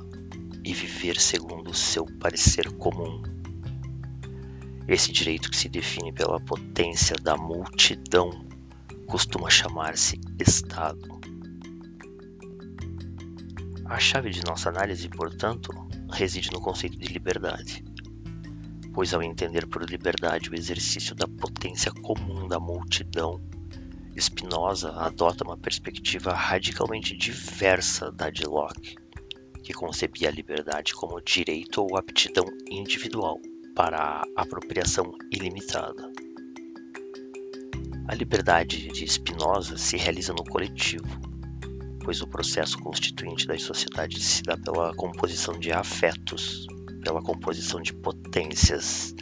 e 0.63 0.75
viver 0.75 1.19
segundo 1.19 1.71
o 1.71 1.75
seu 1.75 2.05
parecer 2.05 2.71
comum. 2.73 3.23
Esse 4.87 5.11
direito 5.11 5.51
que 5.51 5.57
se 5.57 5.67
define 5.67 6.13
pela 6.13 6.39
potência 6.39 7.17
da 7.17 7.39
multidão 7.39 8.47
costuma 9.07 9.49
chamar-se 9.49 10.21
Estado. 10.39 11.19
A 13.87 13.99
chave 13.99 14.29
de 14.29 14.45
nossa 14.45 14.69
análise, 14.69 15.09
portanto, 15.09 15.73
reside 16.11 16.53
no 16.53 16.61
conceito 16.61 16.99
de 16.99 17.09
liberdade, 17.09 17.83
pois 18.93 19.15
ao 19.15 19.23
entender 19.23 19.67
por 19.67 19.89
liberdade 19.89 20.51
o 20.51 20.55
exercício 20.55 21.15
da 21.15 21.27
potência 21.27 21.91
comum 21.93 22.47
da 22.47 22.61
multidão, 22.61 23.41
Spinoza 24.21 24.91
adota 24.91 25.45
uma 25.45 25.57
perspectiva 25.57 26.33
radicalmente 26.33 27.17
diversa 27.17 28.11
da 28.11 28.31
de 28.31 28.45
Locke, 28.45 28.97
que 29.63 29.73
concebia 29.73 30.29
a 30.29 30.33
liberdade 30.33 30.93
como 30.93 31.21
direito 31.21 31.83
ou 31.83 31.97
aptidão 31.97 32.45
individual 32.69 33.41
para 33.77 33.99
a 33.99 34.43
apropriação 34.43 35.13
ilimitada. 35.31 36.11
A 38.09 38.15
liberdade 38.15 38.89
de 38.89 39.07
Spinoza 39.07 39.79
se 39.79 39.97
realiza 39.97 40.33
no 40.33 40.45
coletivo, 40.45 41.07
pois 42.03 42.21
o 42.21 42.27
processo 42.27 42.77
constituinte 42.79 43.47
das 43.47 43.63
sociedades 43.63 44.25
se 44.25 44.43
dá 44.43 44.57
pela 44.57 44.93
composição 44.97 45.57
de 45.61 45.71
afetos, 45.71 46.67
pela 47.05 47.23
composição 47.23 47.81
de 47.81 47.93
potências 47.93 49.15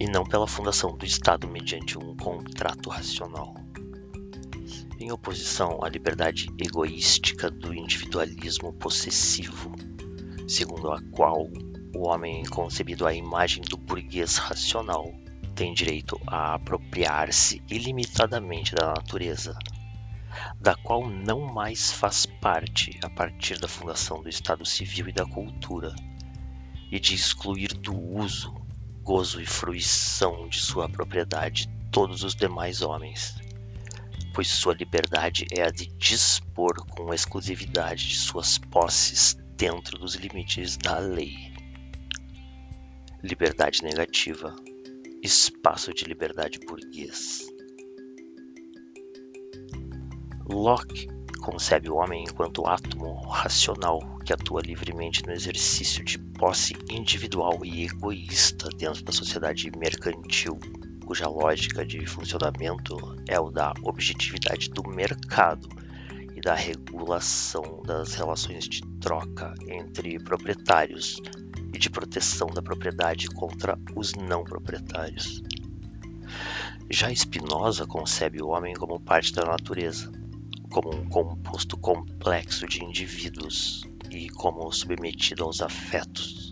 e 0.00 0.06
não 0.06 0.24
pela 0.24 0.46
fundação 0.46 0.96
do 0.96 1.04
Estado 1.04 1.46
mediante 1.46 1.98
um 1.98 2.16
contrato 2.16 2.88
racional 2.88 3.54
em 4.98 5.10
oposição 5.10 5.82
à 5.82 5.88
liberdade 5.88 6.48
egoística 6.58 7.50
do 7.50 7.74
individualismo 7.74 8.72
possessivo, 8.72 9.74
segundo 10.46 10.92
a 10.92 11.00
qual 11.10 11.48
o 11.94 12.08
homem 12.08 12.44
concebido 12.44 13.06
à 13.06 13.14
imagem 13.14 13.62
do 13.62 13.76
burguês 13.76 14.36
racional 14.36 15.12
tem 15.54 15.72
direito 15.72 16.20
a 16.26 16.54
apropriar-se 16.54 17.62
ilimitadamente 17.70 18.74
da 18.74 18.88
natureza, 18.88 19.56
da 20.60 20.74
qual 20.74 21.08
não 21.08 21.40
mais 21.52 21.92
faz 21.92 22.26
parte 22.26 22.98
a 23.02 23.08
partir 23.08 23.58
da 23.58 23.68
fundação 23.68 24.22
do 24.22 24.28
Estado 24.28 24.64
Civil 24.66 25.08
e 25.08 25.12
da 25.12 25.24
cultura, 25.24 25.94
e 26.90 26.98
de 26.98 27.14
excluir 27.14 27.68
do 27.74 27.96
uso, 27.96 28.54
gozo 29.02 29.40
e 29.40 29.46
fruição 29.46 30.48
de 30.48 30.60
sua 30.60 30.88
propriedade 30.88 31.68
todos 31.90 32.24
os 32.24 32.34
demais 32.34 32.82
homens, 32.82 33.36
pois 34.34 34.48
sua 34.48 34.74
liberdade 34.74 35.46
é 35.52 35.62
a 35.62 35.70
de 35.70 35.86
dispor 35.96 36.74
com 36.88 37.14
exclusividade 37.14 38.08
de 38.08 38.16
suas 38.16 38.58
posses 38.58 39.36
dentro 39.56 39.96
dos 39.96 40.16
limites 40.16 40.76
da 40.76 40.98
lei. 40.98 41.52
Liberdade 43.22 43.82
negativa, 43.84 44.54
espaço 45.22 45.94
de 45.94 46.04
liberdade 46.04 46.58
burguês. 46.58 47.46
Locke 50.46 51.06
concebe 51.40 51.88
o 51.88 51.96
homem 51.96 52.24
enquanto 52.24 52.66
átomo 52.66 53.28
racional 53.28 54.00
que 54.24 54.32
atua 54.32 54.62
livremente 54.62 55.24
no 55.24 55.32
exercício 55.32 56.04
de 56.04 56.18
posse 56.18 56.74
individual 56.90 57.64
e 57.64 57.84
egoísta 57.84 58.68
dentro 58.76 59.04
da 59.04 59.12
sociedade 59.12 59.70
mercantil, 59.78 60.58
cuja 61.04 61.28
lógica 61.28 61.84
de 61.84 62.06
funcionamento 62.06 62.96
é 63.28 63.38
o 63.38 63.50
da 63.50 63.72
objetividade 63.82 64.70
do 64.70 64.82
mercado 64.88 65.68
e 66.34 66.40
da 66.40 66.54
regulação 66.54 67.82
das 67.84 68.14
relações 68.14 68.68
de 68.68 68.82
troca 69.00 69.54
entre 69.68 70.18
proprietários 70.18 71.20
e 71.72 71.78
de 71.78 71.90
proteção 71.90 72.48
da 72.48 72.62
propriedade 72.62 73.28
contra 73.28 73.78
os 73.94 74.14
não 74.14 74.42
proprietários. 74.44 75.42
Já 76.90 77.14
Spinoza 77.14 77.86
concebe 77.86 78.42
o 78.42 78.48
homem 78.48 78.74
como 78.74 79.00
parte 79.00 79.32
da 79.32 79.44
natureza, 79.44 80.10
como 80.70 80.94
um 80.94 81.08
composto 81.08 81.76
complexo 81.76 82.66
de 82.66 82.82
indivíduos 82.82 83.82
e 84.10 84.28
como 84.28 84.70
submetido 84.72 85.44
aos 85.44 85.62
afetos. 85.62 86.43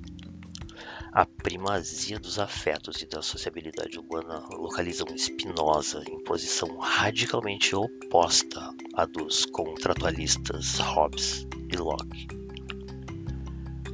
A 1.15 1.27
primazia 1.27 2.19
dos 2.19 2.39
afetos 2.39 3.03
e 3.03 3.07
da 3.07 3.21
sociabilidade 3.21 3.99
humana 3.99 4.43
localizam 4.51 5.07
Spinoza 5.15 6.03
em 6.09 6.25
posição 6.25 6.79
radicalmente 6.79 7.77
oposta 7.77 8.75
à 8.95 9.05
dos 9.05 9.45
contratualistas 9.45 10.79
Hobbes 10.79 11.47
e 11.71 11.77
Locke. 11.77 12.27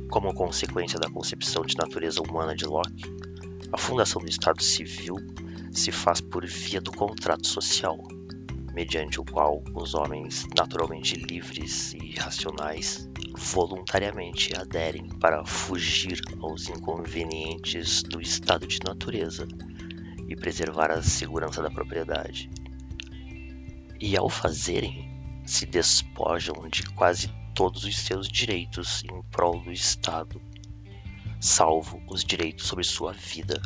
Como 0.09 0.33
consequência 0.33 1.01
da 1.01 1.11
concepção 1.11 1.65
de 1.65 1.77
natureza 1.77 2.23
humana 2.23 2.55
de 2.55 2.67
Locke, 2.67 3.03
a 3.73 3.77
fundação 3.77 4.23
do 4.23 4.31
Estado 4.31 4.63
Civil 4.63 5.17
se 5.73 5.91
faz 5.91 6.21
por 6.21 6.47
via 6.47 6.81
do 6.81 6.93
contrato 6.93 7.49
social, 7.49 7.99
mediante 8.79 9.21
o 9.21 9.25
qual 9.25 9.61
os 9.75 9.93
homens 9.93 10.47
naturalmente 10.57 11.17
livres 11.17 11.95
e 11.95 12.15
racionais 12.17 13.11
voluntariamente 13.37 14.57
aderem 14.57 15.09
para 15.19 15.45
fugir 15.45 16.21
aos 16.41 16.69
inconvenientes 16.69 18.05
do 18.05 18.21
estado 18.21 18.69
de 18.69 18.79
natureza 18.87 19.49
e 20.29 20.37
preservar 20.37 20.93
a 20.93 21.03
segurança 21.03 21.61
da 21.61 21.73
propriedade. 21.73 22.49
E 24.01 24.17
ao 24.17 24.29
fazerem, 24.29 25.11
se 25.45 25.67
despojam 25.67 26.69
de 26.69 26.85
quase 26.91 27.29
todos 27.57 27.83
os 27.83 27.99
seus 27.99 28.29
direitos 28.29 29.03
em 29.03 29.23
prol 29.25 29.61
do 29.61 29.73
Estado, 29.73 30.41
salvo 31.41 32.01
os 32.09 32.23
direitos 32.23 32.69
sobre 32.69 32.85
sua 32.85 33.13
vida, 33.13 33.61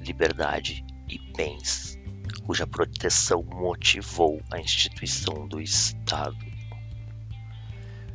liberdade 0.00 0.82
e 1.06 1.18
bens, 1.36 1.97
cuja 2.44 2.66
proteção 2.66 3.42
motivou 3.42 4.40
a 4.50 4.58
instituição 4.58 5.46
do 5.46 5.60
Estado. 5.60 6.36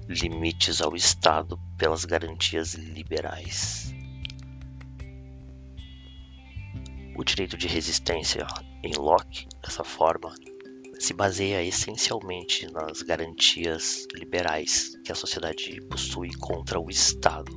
Limites 0.07 0.81
ao 0.81 0.95
Estado 0.95 1.59
pelas 1.77 2.05
garantias 2.05 2.73
liberais. 2.73 3.93
O 7.15 7.23
direito 7.23 7.55
de 7.55 7.67
resistência 7.67 8.45
em 8.83 8.93
Locke, 8.95 9.47
dessa 9.61 9.83
forma, 9.83 10.33
se 10.99 11.13
baseia 11.13 11.63
essencialmente 11.63 12.65
nas 12.71 13.01
garantias 13.01 14.07
liberais 14.13 14.97
que 15.03 15.11
a 15.11 15.15
sociedade 15.15 15.79
possui 15.89 16.33
contra 16.33 16.79
o 16.79 16.89
Estado, 16.89 17.51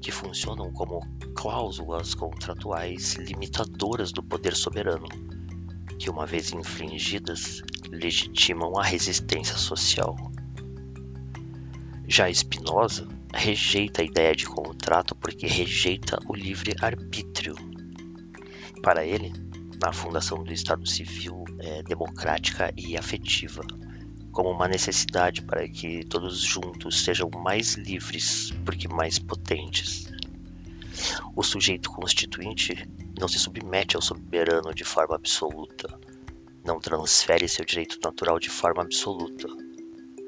que 0.00 0.12
funcionam 0.12 0.72
como 0.72 1.00
cláusulas 1.34 2.14
contratuais 2.14 3.14
limitadoras 3.14 4.12
do 4.12 4.22
poder 4.22 4.54
soberano, 4.54 5.06
que, 5.98 6.10
uma 6.10 6.26
vez 6.26 6.52
infringidas, 6.52 7.62
legitimam 7.90 8.78
a 8.78 8.82
resistência 8.82 9.56
social. 9.56 10.16
Já 12.06 12.32
Spinoza 12.32 13.08
rejeita 13.32 14.02
a 14.02 14.04
ideia 14.04 14.34
de 14.34 14.46
contrato 14.46 15.14
porque 15.14 15.46
rejeita 15.46 16.18
o 16.28 16.34
livre 16.34 16.74
arbítrio. 16.80 17.54
Para 18.82 19.04
ele, 19.04 19.32
na 19.82 19.92
fundação 19.92 20.42
do 20.44 20.52
Estado 20.52 20.86
Civil 20.86 21.44
é, 21.58 21.82
democrática 21.82 22.72
e 22.76 22.96
afetiva, 22.96 23.62
como 24.30 24.50
uma 24.50 24.68
necessidade 24.68 25.42
para 25.42 25.66
que 25.68 26.04
todos 26.04 26.40
juntos 26.40 27.04
sejam 27.04 27.30
mais 27.30 27.74
livres, 27.74 28.52
porque 28.64 28.86
mais 28.88 29.18
potentes. 29.18 30.12
O 31.34 31.42
sujeito 31.42 31.90
constituinte 31.90 32.88
não 33.18 33.28
se 33.28 33.38
submete 33.38 33.96
ao 33.96 34.02
soberano 34.02 34.74
de 34.74 34.84
forma 34.84 35.14
absoluta, 35.14 35.98
não 36.64 36.80
transfere 36.80 37.48
seu 37.48 37.64
direito 37.64 37.98
natural 38.02 38.38
de 38.38 38.50
forma 38.50 38.82
absoluta, 38.82 39.48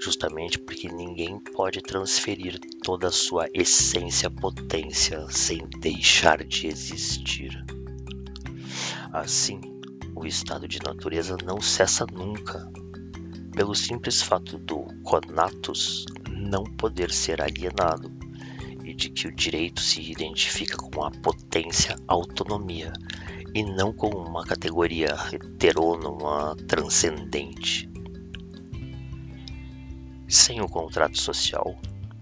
justamente 0.00 0.58
porque 0.58 0.88
ninguém 0.88 1.38
pode 1.38 1.80
transferir 1.80 2.60
toda 2.82 3.08
a 3.08 3.12
sua 3.12 3.48
essência 3.54 4.30
potência 4.30 5.26
sem 5.30 5.66
deixar 5.80 6.44
de 6.44 6.66
existir. 6.66 7.64
Assim, 9.12 9.60
o 10.14 10.26
estado 10.26 10.68
de 10.68 10.78
natureza 10.82 11.36
não 11.44 11.60
cessa 11.60 12.06
nunca, 12.06 12.70
pelo 13.52 13.74
simples 13.74 14.22
fato 14.22 14.58
do 14.58 14.84
conatus 15.02 16.04
não 16.28 16.64
poder 16.64 17.10
ser 17.10 17.40
alienado 17.40 18.15
e 18.86 18.94
de 18.94 19.10
que 19.10 19.26
o 19.26 19.34
direito 19.34 19.80
se 19.80 20.00
identifica 20.00 20.76
com 20.76 21.04
a 21.04 21.10
potência 21.10 21.96
autonomia 22.06 22.92
e 23.52 23.64
não 23.64 23.92
com 23.92 24.10
uma 24.10 24.44
categoria 24.44 25.16
heterônoma 25.32 26.54
transcendente. 26.68 27.90
Sem 30.28 30.60
o 30.60 30.68
contrato 30.68 31.18
social, 31.18 31.76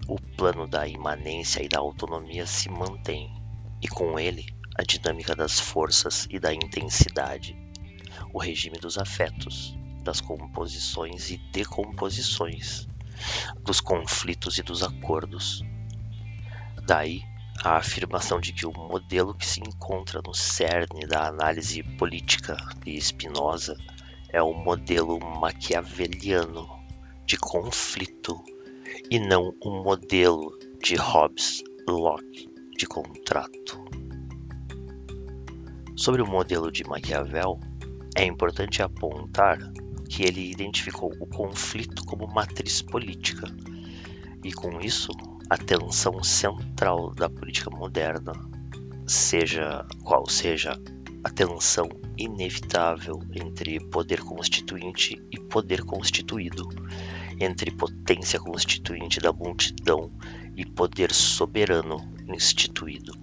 o 0.07 0.19
plano 0.35 0.67
da 0.67 0.87
imanência 0.87 1.63
e 1.63 1.69
da 1.69 1.77
autonomia 1.77 2.47
se 2.47 2.67
mantém, 2.69 3.31
e 3.81 3.87
com 3.87 4.19
ele 4.19 4.45
a 4.75 4.81
dinâmica 4.81 5.35
das 5.35 5.59
forças 5.59 6.27
e 6.31 6.39
da 6.39 6.51
intensidade, 6.51 7.55
o 8.33 8.39
regime 8.39 8.79
dos 8.79 8.97
afetos, 8.97 9.77
das 10.03 10.19
composições 10.19 11.29
e 11.29 11.37
decomposições, 11.51 12.87
dos 13.63 13.79
conflitos 13.79 14.57
e 14.57 14.63
dos 14.63 14.81
acordos. 14.81 15.63
Daí 16.85 17.23
a 17.63 17.77
afirmação 17.77 18.39
de 18.39 18.53
que 18.53 18.65
o 18.65 18.71
modelo 18.71 19.33
que 19.33 19.45
se 19.45 19.59
encontra 19.59 20.21
no 20.23 20.35
cerne 20.35 21.07
da 21.07 21.27
análise 21.27 21.81
política 21.81 22.55
de 22.83 22.99
Spinoza 23.01 23.75
é 24.29 24.39
o 24.41 24.53
modelo 24.53 25.19
maquiaveliano 25.19 26.69
de 27.25 27.37
conflito 27.37 28.39
e 29.09 29.17
não 29.17 29.55
um 29.63 29.81
modelo 29.81 30.55
de 30.83 30.95
Hobbes 30.95 31.63
Locke 31.87 32.47
de 32.77 32.85
contrato. 32.85 33.83
Sobre 35.95 36.21
o 36.21 36.27
modelo 36.27 36.71
de 36.71 36.83
Maquiavel, 36.83 37.59
é 38.15 38.25
importante 38.25 38.83
apontar 38.83 39.57
que 40.07 40.23
ele 40.23 40.51
identificou 40.51 41.11
o 41.19 41.25
conflito 41.25 42.05
como 42.05 42.27
matriz 42.27 42.81
política, 42.81 43.47
e 44.43 44.51
com 44.53 44.79
isso, 44.81 45.11
a 45.49 45.57
tensão 45.57 46.23
central 46.23 47.13
da 47.13 47.29
política 47.29 47.69
moderna, 47.69 48.33
seja 49.05 49.85
qual 50.03 50.27
seja 50.27 50.79
a 51.23 51.29
tensão 51.29 51.87
inevitável 52.17 53.21
entre 53.33 53.79
poder 53.79 54.21
constituinte 54.21 55.21
e 55.31 55.39
poder 55.39 55.83
constituído, 55.83 56.67
entre 57.39 57.71
potência 57.71 58.39
constituinte 58.39 59.19
da 59.19 59.31
multidão 59.31 60.11
e 60.55 60.65
poder 60.65 61.13
soberano 61.13 61.97
instituído. 62.27 63.13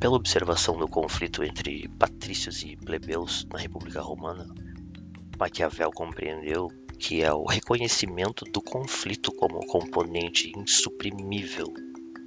Pela 0.00 0.16
observação 0.16 0.76
do 0.76 0.88
conflito 0.88 1.42
entre 1.42 1.88
patrícios 1.98 2.62
e 2.62 2.76
plebeus 2.76 3.46
na 3.52 3.58
República 3.58 4.00
Romana, 4.00 4.46
Maquiavel 5.38 5.90
compreendeu 5.92 6.70
que 6.98 7.22
é 7.22 7.32
o 7.32 7.44
reconhecimento 7.44 8.44
do 8.44 8.60
conflito 8.62 9.32
como 9.32 9.66
componente 9.66 10.52
insuprimível 10.56 11.72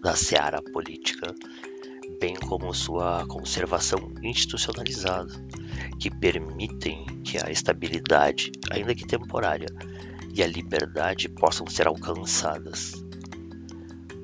da 0.02 0.16
seara 0.16 0.62
política, 0.62 1.34
bem 2.20 2.36
como 2.36 2.74
sua 2.74 3.26
conservação 3.28 4.14
institucionalizada, 4.24 5.34
que 6.00 6.10
permitem 6.10 7.06
que 7.24 7.38
a 7.38 7.52
estabilidade, 7.52 8.52
ainda 8.72 8.96
que 8.96 9.06
temporária, 9.06 9.68
e 10.34 10.44
a 10.44 10.48
liberdade 10.48 11.28
possam 11.28 11.68
ser 11.68 11.88
alcançadas. 11.88 13.09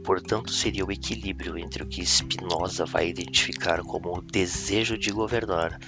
Portanto, 0.05 0.51
seria 0.51 0.85
o 0.85 0.91
equilíbrio 0.91 1.57
entre 1.57 1.81
o 1.81 1.87
que 1.87 2.05
Spinoza 2.05 2.85
vai 2.85 3.09
identificar 3.09 3.81
como 3.81 4.15
o 4.15 4.21
desejo 4.21 4.99
de 4.99 5.11
governar 5.11 5.79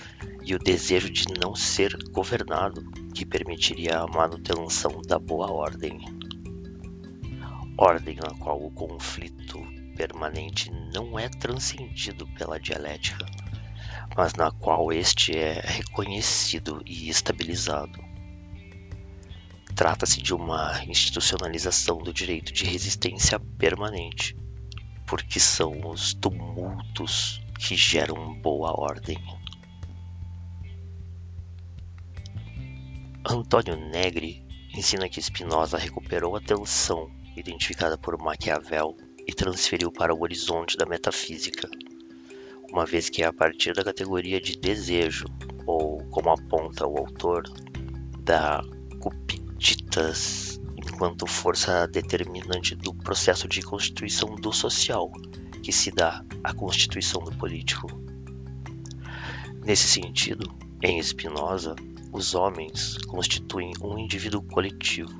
e 0.43 0.55
o 0.55 0.59
desejo 0.59 1.07
de 1.11 1.25
não 1.39 1.53
ser 1.53 1.95
governado 2.09 2.83
que 3.13 3.23
permitiria 3.23 3.99
a 3.99 4.07
manutenção 4.07 5.03
da 5.05 5.19
boa 5.19 5.51
ordem. 5.51 5.99
Ordem 7.77 8.15
na 8.15 8.33
qual 8.39 8.59
o 8.65 8.71
conflito 8.71 9.59
permanente 9.95 10.71
não 10.95 11.19
é 11.19 11.29
transcendido 11.29 12.25
pela 12.29 12.59
dialética, 12.59 13.23
mas 14.15 14.33
na 14.33 14.49
qual 14.49 14.91
este 14.91 15.37
é 15.37 15.61
reconhecido 15.61 16.81
e 16.87 17.07
estabilizado. 17.07 18.06
Trata-se 19.77 20.23
de 20.23 20.33
uma 20.33 20.83
institucionalização 20.85 21.99
do 21.99 22.11
direito 22.11 22.51
de 22.51 22.65
resistência 22.65 23.39
permanente, 23.39 24.35
porque 25.05 25.39
são 25.39 25.87
os 25.87 26.15
tumultos 26.15 27.39
que 27.59 27.75
geram 27.75 28.33
boa 28.41 28.71
ordem. 28.71 29.19
Antônio 33.23 33.75
Negri 33.75 34.43
ensina 34.75 35.07
que 35.07 35.21
Spinoza 35.21 35.77
recuperou 35.77 36.35
a 36.35 36.41
tensão 36.41 37.11
identificada 37.35 37.99
por 37.99 38.17
Maquiavel 38.17 38.97
e 39.27 39.31
transferiu 39.31 39.91
para 39.91 40.11
o 40.11 40.23
horizonte 40.23 40.75
da 40.75 40.87
metafísica, 40.87 41.69
uma 42.71 42.83
vez 42.83 43.09
que 43.09 43.21
é 43.21 43.27
a 43.27 43.33
partir 43.33 43.75
da 43.75 43.83
categoria 43.83 44.41
de 44.41 44.57
desejo, 44.57 45.25
ou 45.67 46.03
como 46.09 46.31
aponta 46.31 46.87
o 46.87 46.97
autor, 46.97 47.43
da 48.23 48.59
ditas 49.57 50.59
enquanto 50.75 51.25
força 51.25 51.87
determinante 51.87 52.75
do 52.75 52.93
processo 52.93 53.47
de 53.47 53.61
constituição 53.61 54.35
do 54.35 54.53
social 54.53 55.11
que 55.63 55.71
se 55.71 55.91
dá 55.91 56.23
à 56.43 56.53
constituição 56.53 57.21
do 57.23 57.31
político. 57.31 57.87
Nesse 59.65 59.87
sentido, 59.87 60.49
em 60.81 61.01
Spinoza, 61.01 61.75
os 62.13 62.35
homens 62.35 62.97
constituem 63.07 63.73
um 63.81 63.97
indivíduo 63.97 64.41
coletivo, 64.43 65.19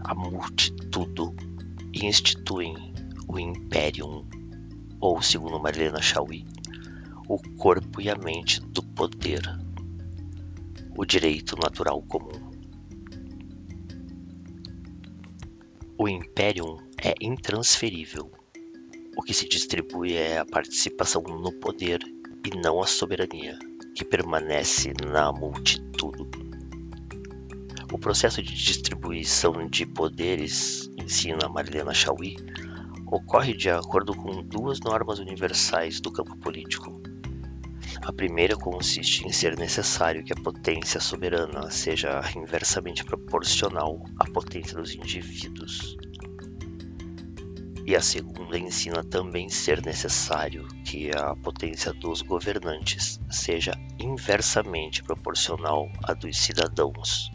a 0.00 0.14
multitudo, 0.14 1.34
e 1.92 2.04
instituem 2.04 2.74
o 3.28 3.38
imperium, 3.38 4.26
ou, 5.00 5.22
segundo 5.22 5.58
Marilena 5.58 6.02
Chauí, 6.02 6.44
o 7.28 7.38
corpo 7.56 8.00
e 8.00 8.10
a 8.10 8.16
mente 8.16 8.60
do 8.60 8.82
poder, 8.82 9.42
o 10.96 11.04
direito 11.04 11.56
natural 11.56 12.02
comum. 12.02 12.45
O 16.06 16.08
Imperium 16.08 16.76
é 17.02 17.14
intransferível. 17.20 18.30
O 19.16 19.22
que 19.22 19.34
se 19.34 19.48
distribui 19.48 20.14
é 20.14 20.38
a 20.38 20.46
participação 20.46 21.20
no 21.20 21.50
poder 21.50 21.98
e 22.44 22.56
não 22.56 22.80
a 22.80 22.86
soberania, 22.86 23.58
que 23.92 24.04
permanece 24.04 24.92
na 25.04 25.32
multitude. 25.32 26.38
O 27.92 27.98
processo 27.98 28.40
de 28.40 28.54
distribuição 28.54 29.66
de 29.66 29.84
poderes, 29.84 30.88
ensina 30.96 31.48
Marilena 31.48 31.92
Chauí, 31.92 32.36
ocorre 33.10 33.56
de 33.56 33.68
acordo 33.68 34.14
com 34.14 34.44
duas 34.44 34.78
normas 34.78 35.18
universais 35.18 36.00
do 36.00 36.12
campo 36.12 36.36
político. 36.36 37.02
A 38.06 38.12
primeira 38.12 38.56
consiste 38.56 39.26
em 39.26 39.32
ser 39.32 39.58
necessário 39.58 40.22
que 40.22 40.32
a 40.32 40.36
potência 40.40 41.00
soberana 41.00 41.68
seja 41.72 42.20
inversamente 42.36 43.04
proporcional 43.04 44.00
à 44.16 44.30
potência 44.30 44.76
dos 44.76 44.94
indivíduos. 44.94 45.96
E 47.84 47.96
a 47.96 48.00
segunda 48.00 48.56
ensina 48.56 49.02
também 49.02 49.48
ser 49.48 49.84
necessário 49.84 50.68
que 50.84 51.10
a 51.10 51.34
potência 51.34 51.92
dos 51.92 52.22
governantes 52.22 53.18
seja 53.28 53.72
inversamente 53.98 55.02
proporcional 55.02 55.90
à 56.04 56.14
dos 56.14 56.38
cidadãos, 56.38 57.28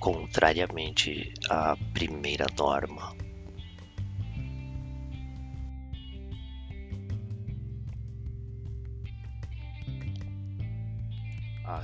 contrariamente 0.00 1.32
à 1.48 1.76
primeira 1.94 2.46
norma. 2.58 3.25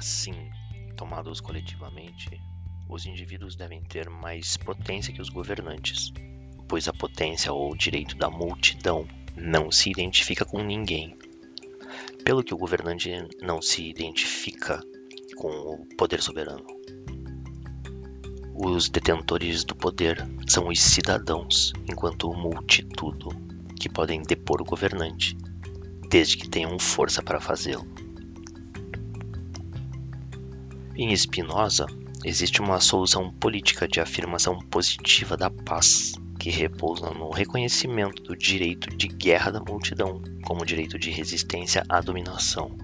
Assim, 0.02 0.34
tomados 0.96 1.40
coletivamente, 1.40 2.42
os 2.88 3.06
indivíduos 3.06 3.54
devem 3.54 3.80
ter 3.84 4.10
mais 4.10 4.56
potência 4.56 5.14
que 5.14 5.22
os 5.22 5.28
governantes, 5.28 6.12
pois 6.68 6.88
a 6.88 6.92
potência 6.92 7.52
ou 7.52 7.70
o 7.70 7.76
direito 7.76 8.16
da 8.16 8.28
multidão 8.28 9.06
não 9.36 9.70
se 9.70 9.90
identifica 9.90 10.44
com 10.44 10.60
ninguém. 10.60 11.16
Pelo 12.24 12.42
que 12.42 12.52
o 12.52 12.56
governante 12.56 13.12
não 13.40 13.62
se 13.62 13.88
identifica 13.88 14.80
com 15.36 15.48
o 15.48 15.86
poder 15.96 16.20
soberano. 16.20 16.66
Os 18.56 18.88
detentores 18.88 19.62
do 19.62 19.76
poder 19.76 20.18
são 20.48 20.66
os 20.66 20.80
cidadãos, 20.80 21.72
enquanto 21.88 22.34
multitudo, 22.34 23.28
que 23.78 23.88
podem 23.88 24.20
depor 24.20 24.60
o 24.62 24.64
governante, 24.64 25.36
desde 26.10 26.36
que 26.36 26.50
tenham 26.50 26.76
força 26.76 27.22
para 27.22 27.40
fazê-lo. 27.40 28.01
Em 31.04 31.16
Spinoza, 31.16 31.86
existe 32.24 32.60
uma 32.60 32.78
solução 32.78 33.28
política 33.28 33.88
de 33.88 33.98
afirmação 33.98 34.60
positiva 34.60 35.36
da 35.36 35.50
paz, 35.50 36.12
que 36.38 36.48
repousa 36.48 37.10
no 37.10 37.28
reconhecimento 37.28 38.22
do 38.22 38.36
direito 38.36 38.96
de 38.96 39.08
guerra 39.08 39.50
da 39.50 39.58
multidão 39.58 40.22
como 40.44 40.64
direito 40.64 40.96
de 41.00 41.10
resistência 41.10 41.82
à 41.88 42.00
dominação. 42.00 42.78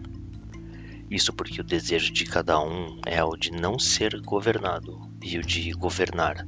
Isso 1.08 1.32
porque 1.32 1.60
o 1.60 1.64
desejo 1.64 2.12
de 2.12 2.24
cada 2.24 2.58
um 2.60 3.00
é 3.06 3.22
o 3.22 3.36
de 3.36 3.52
não 3.52 3.78
ser 3.78 4.20
governado 4.20 5.00
e 5.22 5.38
o 5.38 5.42
de 5.42 5.70
governar, 5.70 6.44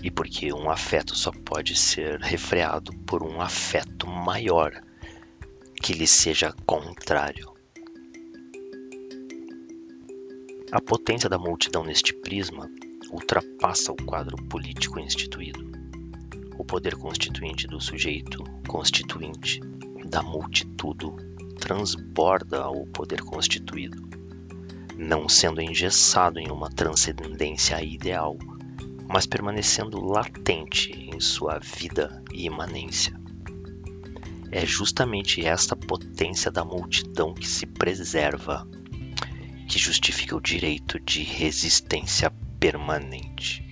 e 0.00 0.12
porque 0.12 0.52
um 0.52 0.70
afeto 0.70 1.16
só 1.16 1.32
pode 1.32 1.74
ser 1.74 2.20
refreado 2.20 2.92
por 2.98 3.24
um 3.24 3.40
afeto 3.40 4.06
maior 4.06 4.70
que 5.82 5.92
lhe 5.94 6.06
seja 6.06 6.54
contrário. 6.64 7.57
A 10.70 10.82
potência 10.82 11.30
da 11.30 11.38
multidão 11.38 11.82
neste 11.82 12.12
prisma 12.12 12.70
ultrapassa 13.10 13.90
o 13.90 13.96
quadro 13.96 14.36
político 14.36 15.00
instituído. 15.00 15.66
O 16.58 16.64
poder 16.64 16.94
constituinte 16.94 17.66
do 17.66 17.80
sujeito 17.80 18.44
constituinte 18.66 19.60
da 20.10 20.22
multitudo 20.22 21.16
transborda 21.58 22.60
ao 22.60 22.84
poder 22.88 23.22
constituído, 23.22 24.06
não 24.94 25.26
sendo 25.26 25.62
engessado 25.62 26.38
em 26.38 26.50
uma 26.50 26.68
transcendência 26.68 27.82
ideal, 27.82 28.36
mas 29.08 29.24
permanecendo 29.24 30.04
latente 30.04 30.92
em 30.92 31.18
sua 31.18 31.58
vida 31.58 32.22
e 32.30 32.44
imanência. 32.44 33.18
É 34.52 34.66
justamente 34.66 35.42
esta 35.46 35.74
potência 35.74 36.50
da 36.50 36.62
multidão 36.62 37.32
que 37.32 37.48
se 37.48 37.64
preserva 37.64 38.68
que 39.68 39.78
justifica 39.78 40.34
o 40.34 40.40
direito 40.40 40.98
de 40.98 41.22
resistência 41.22 42.30
permanente. 42.58 43.62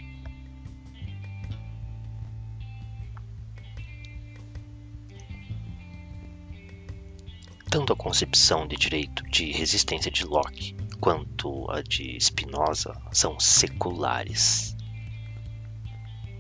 Tanto 7.71 7.95
a 7.95 7.97
concepção 7.97 8.67
de 8.67 8.77
direito 8.77 9.23
de 9.25 9.51
resistência 9.51 10.11
de 10.11 10.25
Locke 10.25 10.77
quanto 11.01 11.71
a 11.71 11.81
de 11.81 12.19
Spinoza 12.21 12.95
são 13.11 13.41
seculares. 13.41 14.77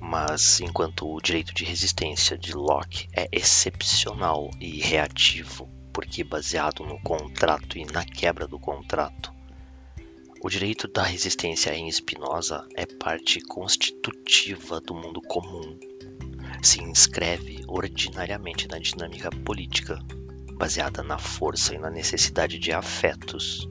Mas 0.00 0.60
enquanto 0.60 1.10
o 1.10 1.20
direito 1.20 1.52
de 1.54 1.64
resistência 1.64 2.36
de 2.36 2.52
Locke 2.52 3.08
é 3.12 3.26
excepcional 3.32 4.50
e 4.60 4.80
reativo, 4.80 5.68
porque 5.92 6.22
baseado 6.22 6.84
no 6.84 7.00
contrato 7.00 7.78
e 7.78 7.84
na 7.86 8.04
quebra 8.04 8.46
do 8.46 8.58
contrato, 8.58 9.35
o 10.46 10.48
direito 10.48 10.86
da 10.86 11.02
resistência 11.02 11.74
em 11.74 11.90
Spinoza 11.90 12.68
é 12.76 12.86
parte 12.86 13.40
constitutiva 13.40 14.80
do 14.80 14.94
mundo 14.94 15.20
comum. 15.20 15.76
Se 16.62 16.80
inscreve 16.80 17.64
ordinariamente 17.66 18.68
na 18.68 18.78
dinâmica 18.78 19.28
política, 19.28 19.98
baseada 20.52 21.02
na 21.02 21.18
força 21.18 21.74
e 21.74 21.78
na 21.78 21.90
necessidade 21.90 22.60
de 22.60 22.70
afetos, 22.70 23.68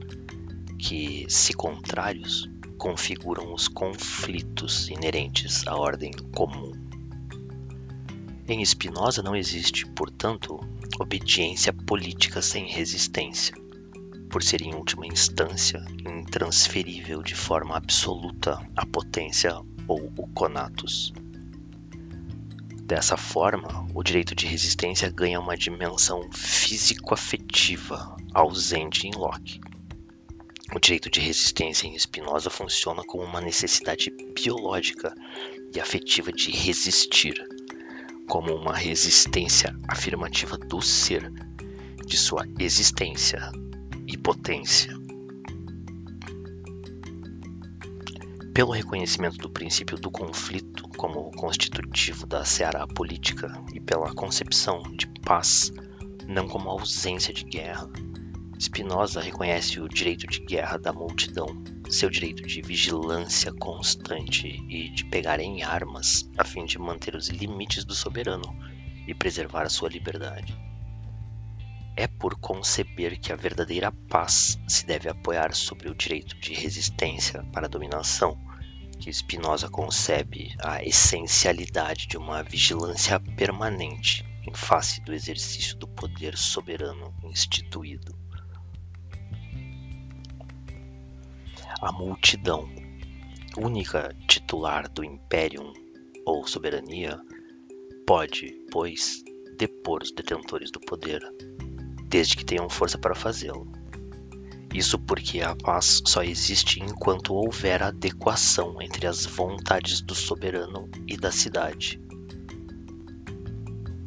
que, 0.78 1.24
se 1.30 1.54
contrários, 1.54 2.46
configuram 2.76 3.54
os 3.54 3.68
conflitos 3.68 4.90
inerentes 4.90 5.66
à 5.66 5.74
ordem 5.74 6.12
comum. 6.34 6.72
Em 8.46 8.62
Spinoza 8.62 9.22
não 9.22 9.34
existe, 9.34 9.86
portanto, 9.86 10.60
obediência 11.00 11.72
política 11.72 12.42
sem 12.42 12.66
resistência, 12.66 13.54
por 14.30 14.42
ser 14.42 14.62
em 14.62 14.74
última 14.74 15.06
instância 15.06 15.84
intransferível 16.06 17.22
de 17.22 17.34
forma 17.34 17.76
absoluta 17.76 18.58
a 18.76 18.84
potência 18.86 19.54
ou 19.86 20.12
o 20.16 20.26
conatus. 20.28 21.12
Dessa 22.82 23.16
forma, 23.16 23.86
o 23.94 24.02
direito 24.02 24.34
de 24.34 24.46
resistência 24.46 25.10
ganha 25.10 25.40
uma 25.40 25.56
dimensão 25.56 26.30
físico-afetiva 26.32 28.16
ausente 28.32 29.08
em 29.08 29.10
Locke. 29.12 29.60
O 30.74 30.78
direito 30.78 31.10
de 31.10 31.20
resistência 31.20 31.86
em 31.86 31.98
Spinoza 31.98 32.50
funciona 32.50 33.02
como 33.04 33.24
uma 33.24 33.40
necessidade 33.40 34.10
biológica 34.34 35.14
e 35.74 35.80
afetiva 35.80 36.32
de 36.32 36.50
resistir, 36.50 37.34
como 38.28 38.54
uma 38.54 38.74
resistência 38.74 39.74
afirmativa 39.88 40.56
do 40.56 40.80
ser, 40.80 41.32
de 42.04 42.16
sua 42.16 42.46
existência 42.58 43.50
e 44.06 44.16
potência. 44.16 44.92
Pelo 48.54 48.72
reconhecimento 48.72 49.36
do 49.36 49.50
princípio 49.50 49.98
do 49.98 50.10
conflito 50.10 50.88
como 50.96 51.30
constitutivo 51.32 52.26
da 52.26 52.44
seara 52.44 52.86
política 52.86 53.52
e 53.74 53.80
pela 53.80 54.14
concepção 54.14 54.82
de 54.96 55.06
paz 55.20 55.72
não 56.26 56.48
como 56.48 56.70
ausência 56.70 57.34
de 57.34 57.44
guerra, 57.44 57.88
Spinoza 58.58 59.20
reconhece 59.20 59.78
o 59.80 59.88
direito 59.88 60.26
de 60.26 60.40
guerra 60.40 60.78
da 60.78 60.90
multidão, 60.90 61.46
seu 61.90 62.08
direito 62.08 62.42
de 62.42 62.62
vigilância 62.62 63.52
constante 63.52 64.46
e 64.68 64.88
de 64.88 65.04
pegar 65.04 65.40
em 65.40 65.62
armas 65.62 66.28
a 66.38 66.44
fim 66.44 66.64
de 66.64 66.78
manter 66.78 67.14
os 67.14 67.28
limites 67.28 67.84
do 67.84 67.94
soberano 67.94 68.56
e 69.06 69.14
preservar 69.14 69.64
a 69.64 69.68
sua 69.68 69.90
liberdade. 69.90 70.56
É 71.96 72.06
por 72.06 72.38
conceber 72.38 73.18
que 73.18 73.32
a 73.32 73.36
verdadeira 73.36 73.90
paz 73.90 74.58
se 74.68 74.84
deve 74.84 75.08
apoiar 75.08 75.54
sobre 75.54 75.88
o 75.88 75.94
direito 75.94 76.36
de 76.38 76.52
resistência 76.52 77.42
para 77.52 77.66
a 77.66 77.70
dominação 77.70 78.38
que 78.98 79.12
Spinoza 79.12 79.68
concebe 79.68 80.54
a 80.58 80.82
essencialidade 80.82 82.06
de 82.06 82.16
uma 82.16 82.42
vigilância 82.42 83.20
permanente 83.20 84.24
em 84.46 84.54
face 84.54 85.00
do 85.02 85.12
exercício 85.12 85.76
do 85.76 85.86
poder 85.86 86.36
soberano 86.36 87.14
instituído. 87.24 88.16
A 91.80 91.92
multidão, 91.92 92.68
única 93.56 94.14
titular 94.26 94.88
do 94.88 95.04
imperium 95.04 95.72
ou 96.24 96.46
soberania, 96.46 97.20
pode, 98.06 98.52
pois, 98.70 99.22
depor 99.58 100.02
os 100.02 100.10
detentores 100.10 100.70
do 100.70 100.80
poder, 100.80 101.20
desde 102.16 102.34
que 102.34 102.46
tenham 102.46 102.66
força 102.70 102.96
para 102.96 103.14
fazê-lo. 103.14 103.70
Isso 104.72 104.98
porque 104.98 105.42
a 105.42 105.54
paz 105.54 106.02
só 106.06 106.22
existe 106.22 106.80
enquanto 106.80 107.34
houver 107.34 107.82
adequação 107.82 108.80
entre 108.80 109.06
as 109.06 109.26
vontades 109.26 110.00
do 110.00 110.14
soberano 110.14 110.88
e 111.06 111.14
da 111.14 111.30
cidade, 111.30 112.00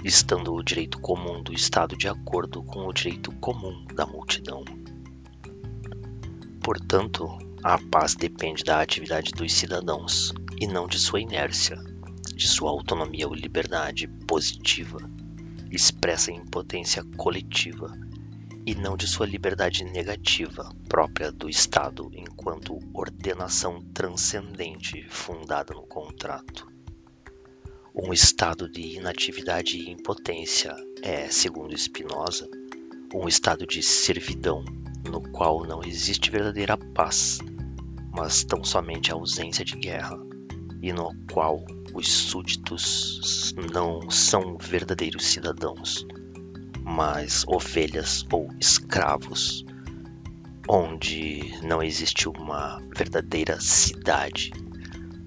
estando 0.04 0.56
o 0.56 0.64
direito 0.64 1.00
comum 1.00 1.44
do 1.44 1.54
Estado 1.54 1.96
de 1.96 2.08
acordo 2.08 2.64
com 2.64 2.88
o 2.88 2.92
direito 2.92 3.32
comum 3.34 3.86
da 3.94 4.08
multidão. 4.08 4.66
Portanto, 6.64 7.28
a 7.64 7.78
paz 7.78 8.16
depende 8.16 8.64
da 8.64 8.82
atividade 8.82 9.34
dos 9.34 9.54
cidadãos 9.54 10.34
e 10.60 10.66
não 10.66 10.88
de 10.88 10.98
sua 10.98 11.22
inércia, 11.22 11.78
de 12.36 12.48
sua 12.48 12.72
autonomia 12.72 13.28
ou 13.28 13.36
liberdade 13.36 14.08
positiva, 14.28 14.98
expressa 15.72 16.32
em 16.32 16.46
potência 16.46 17.04
coletiva 17.18 17.98
e 18.66 18.76
não 18.76 18.96
de 18.96 19.08
sua 19.08 19.26
liberdade 19.26 19.84
negativa, 19.84 20.70
própria 20.88 21.32
do 21.32 21.50
Estado, 21.50 22.10
enquanto 22.14 22.80
ordenação 22.94 23.82
transcendente 23.94 25.06
fundada 25.10 25.74
no 25.74 25.84
contrato. 25.88 26.68
Um 27.96 28.14
estado 28.14 28.70
de 28.70 28.98
inatividade 28.98 29.78
e 29.78 29.90
impotência 29.90 30.76
é, 31.02 31.28
segundo 31.30 31.76
Spinoza, 31.78 32.48
um 33.14 33.28
estado 33.28 33.66
de 33.66 33.82
servidão 33.82 34.64
no 35.10 35.22
qual 35.32 35.66
não 35.66 35.82
existe 35.84 36.30
verdadeira 36.30 36.78
paz, 36.78 37.40
mas 38.12 38.44
tão 38.44 38.64
somente 38.64 39.12
a 39.12 39.16
ausência 39.16 39.66
de 39.66 39.76
guerra, 39.76 40.18
e 40.82 40.94
no 40.94 41.12
qual 41.32 41.66
os 41.94 42.08
súditos 42.08 43.54
não 43.72 44.10
são 44.10 44.58
verdadeiros 44.58 45.26
cidadãos, 45.26 46.06
mas 46.84 47.44
ovelhas 47.48 48.26
ou 48.32 48.50
escravos, 48.60 49.66
onde 50.68 51.58
não 51.64 51.82
existe 51.82 52.28
uma 52.28 52.82
verdadeira 52.96 53.60
cidade, 53.60 54.52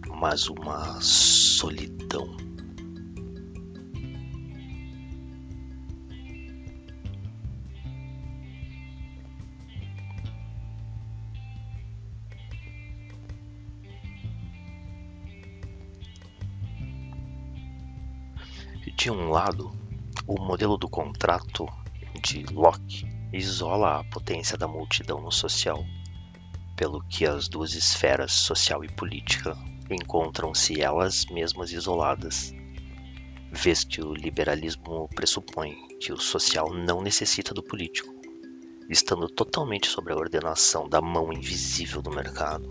mas 0.08 0.48
uma 0.48 1.00
solidão. 1.00 2.41
De 19.02 19.10
um 19.10 19.30
lado, 19.30 19.72
o 20.28 20.40
modelo 20.40 20.78
do 20.78 20.88
contrato 20.88 21.66
de 22.22 22.44
Locke 22.54 23.04
isola 23.32 23.98
a 23.98 24.04
potência 24.04 24.56
da 24.56 24.68
multidão 24.68 25.20
no 25.20 25.32
social, 25.32 25.84
pelo 26.76 27.02
que 27.08 27.26
as 27.26 27.48
duas 27.48 27.74
esferas, 27.74 28.30
social 28.30 28.84
e 28.84 28.88
política, 28.88 29.58
encontram-se 29.90 30.80
elas 30.80 31.26
mesmas 31.26 31.72
isoladas, 31.72 32.54
vez 33.50 33.82
que 33.82 34.00
o 34.00 34.14
liberalismo 34.14 35.08
pressupõe 35.16 35.74
que 36.00 36.12
o 36.12 36.16
social 36.16 36.72
não 36.72 37.02
necessita 37.02 37.52
do 37.52 37.60
político, 37.64 38.14
estando 38.88 39.26
totalmente 39.26 39.88
sob 39.88 40.12
a 40.12 40.16
ordenação 40.16 40.88
da 40.88 41.00
mão 41.00 41.32
invisível 41.32 42.00
do 42.00 42.14
mercado. 42.14 42.68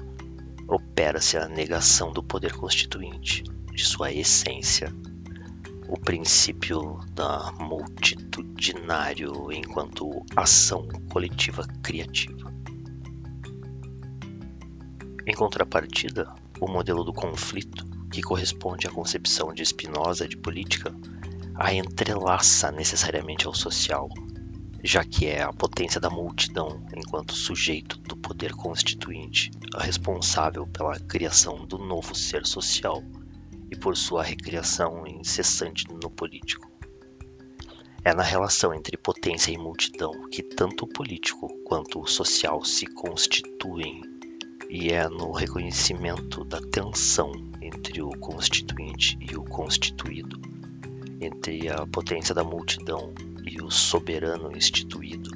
Opera-se 0.66 1.38
a 1.38 1.50
negação 1.50 2.14
do 2.14 2.24
poder 2.24 2.56
constituinte, 2.56 3.44
de 3.74 3.84
sua 3.84 4.14
essência 4.14 4.96
o 5.92 6.00
princípio 6.00 7.02
da 7.14 7.52
multitudinário 7.60 9.52
enquanto 9.52 10.26
ação 10.38 10.88
coletiva 11.10 11.68
criativa. 11.84 12.50
Em 15.28 15.36
contrapartida, 15.36 16.34
o 16.62 16.72
modelo 16.72 17.04
do 17.04 17.12
conflito, 17.12 17.86
que 18.10 18.22
corresponde 18.22 18.88
à 18.88 18.90
concepção 18.90 19.54
de 19.54 19.66
Spinoza 19.66 20.30
de 20.30 20.38
política, 20.38 20.96
a 21.56 21.74
entrelaça 21.74 22.72
necessariamente 22.72 23.46
ao 23.46 23.54
social, 23.54 24.08
já 24.82 25.04
que 25.04 25.26
é 25.26 25.44
a 25.44 25.52
potência 25.52 26.00
da 26.00 26.10
multidão 26.10 26.86
enquanto 26.96 27.36
sujeito 27.36 28.00
do 28.00 28.16
poder 28.16 28.54
constituinte, 28.54 29.52
a 29.76 29.84
responsável 29.84 30.66
pela 30.66 30.98
criação 30.98 31.66
do 31.66 31.78
novo 31.78 32.16
ser 32.16 32.46
social 32.46 33.04
e 33.72 33.76
por 33.76 33.96
sua 33.96 34.22
recriação 34.22 35.08
incessante 35.08 35.88
no 35.90 36.10
político. 36.12 36.70
É 38.04 38.14
na 38.14 38.24
relação 38.24 38.74
entre 38.74 38.98
potência 38.98 39.52
e 39.52 39.58
multidão 39.58 40.28
que 40.30 40.44
tanto 40.44 40.84
o 40.84 40.88
político 40.88 41.48
quanto 41.64 42.02
o 42.02 42.08
social 42.08 42.64
se 42.66 42.86
constituem, 42.86 44.02
e 44.70 44.92
é 44.92 45.08
no 45.08 45.32
reconhecimento 45.32 46.44
da 46.44 46.60
tensão 46.60 47.32
entre 47.62 48.02
o 48.02 48.10
constituinte 48.10 49.18
e 49.22 49.36
o 49.36 49.44
constituído, 49.44 50.40
entre 51.22 51.70
a 51.70 51.86
potência 51.86 52.34
da 52.34 52.44
multidão 52.44 53.14
e 53.46 53.62
o 53.62 53.70
soberano 53.70 54.56
instituído, 54.56 55.30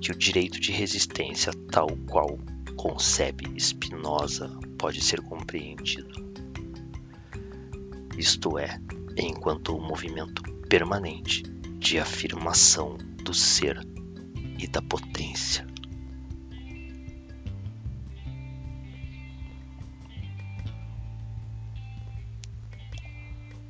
que 0.00 0.12
o 0.12 0.18
direito 0.18 0.60
de 0.60 0.70
resistência, 0.70 1.52
tal 1.70 1.88
qual 2.06 2.38
concebe 2.76 3.58
Spinoza, 3.58 4.50
pode 4.76 5.00
ser 5.00 5.22
compreendido 5.22 6.33
isto 8.18 8.58
é, 8.58 8.78
enquanto 9.16 9.78
movimento 9.78 10.42
permanente 10.68 11.42
de 11.78 11.98
afirmação 11.98 12.96
do 13.22 13.34
ser 13.34 13.78
e 14.58 14.66
da 14.66 14.80
potência. 14.80 15.66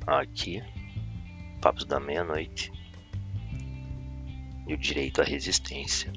Aqui, 0.07 0.61
Papos 1.61 1.85
da 1.85 1.99
Meia-Noite 1.99 2.71
e 4.67 4.73
o 4.73 4.77
Direito 4.77 5.19
à 5.19 5.23
Resistência. 5.23 6.13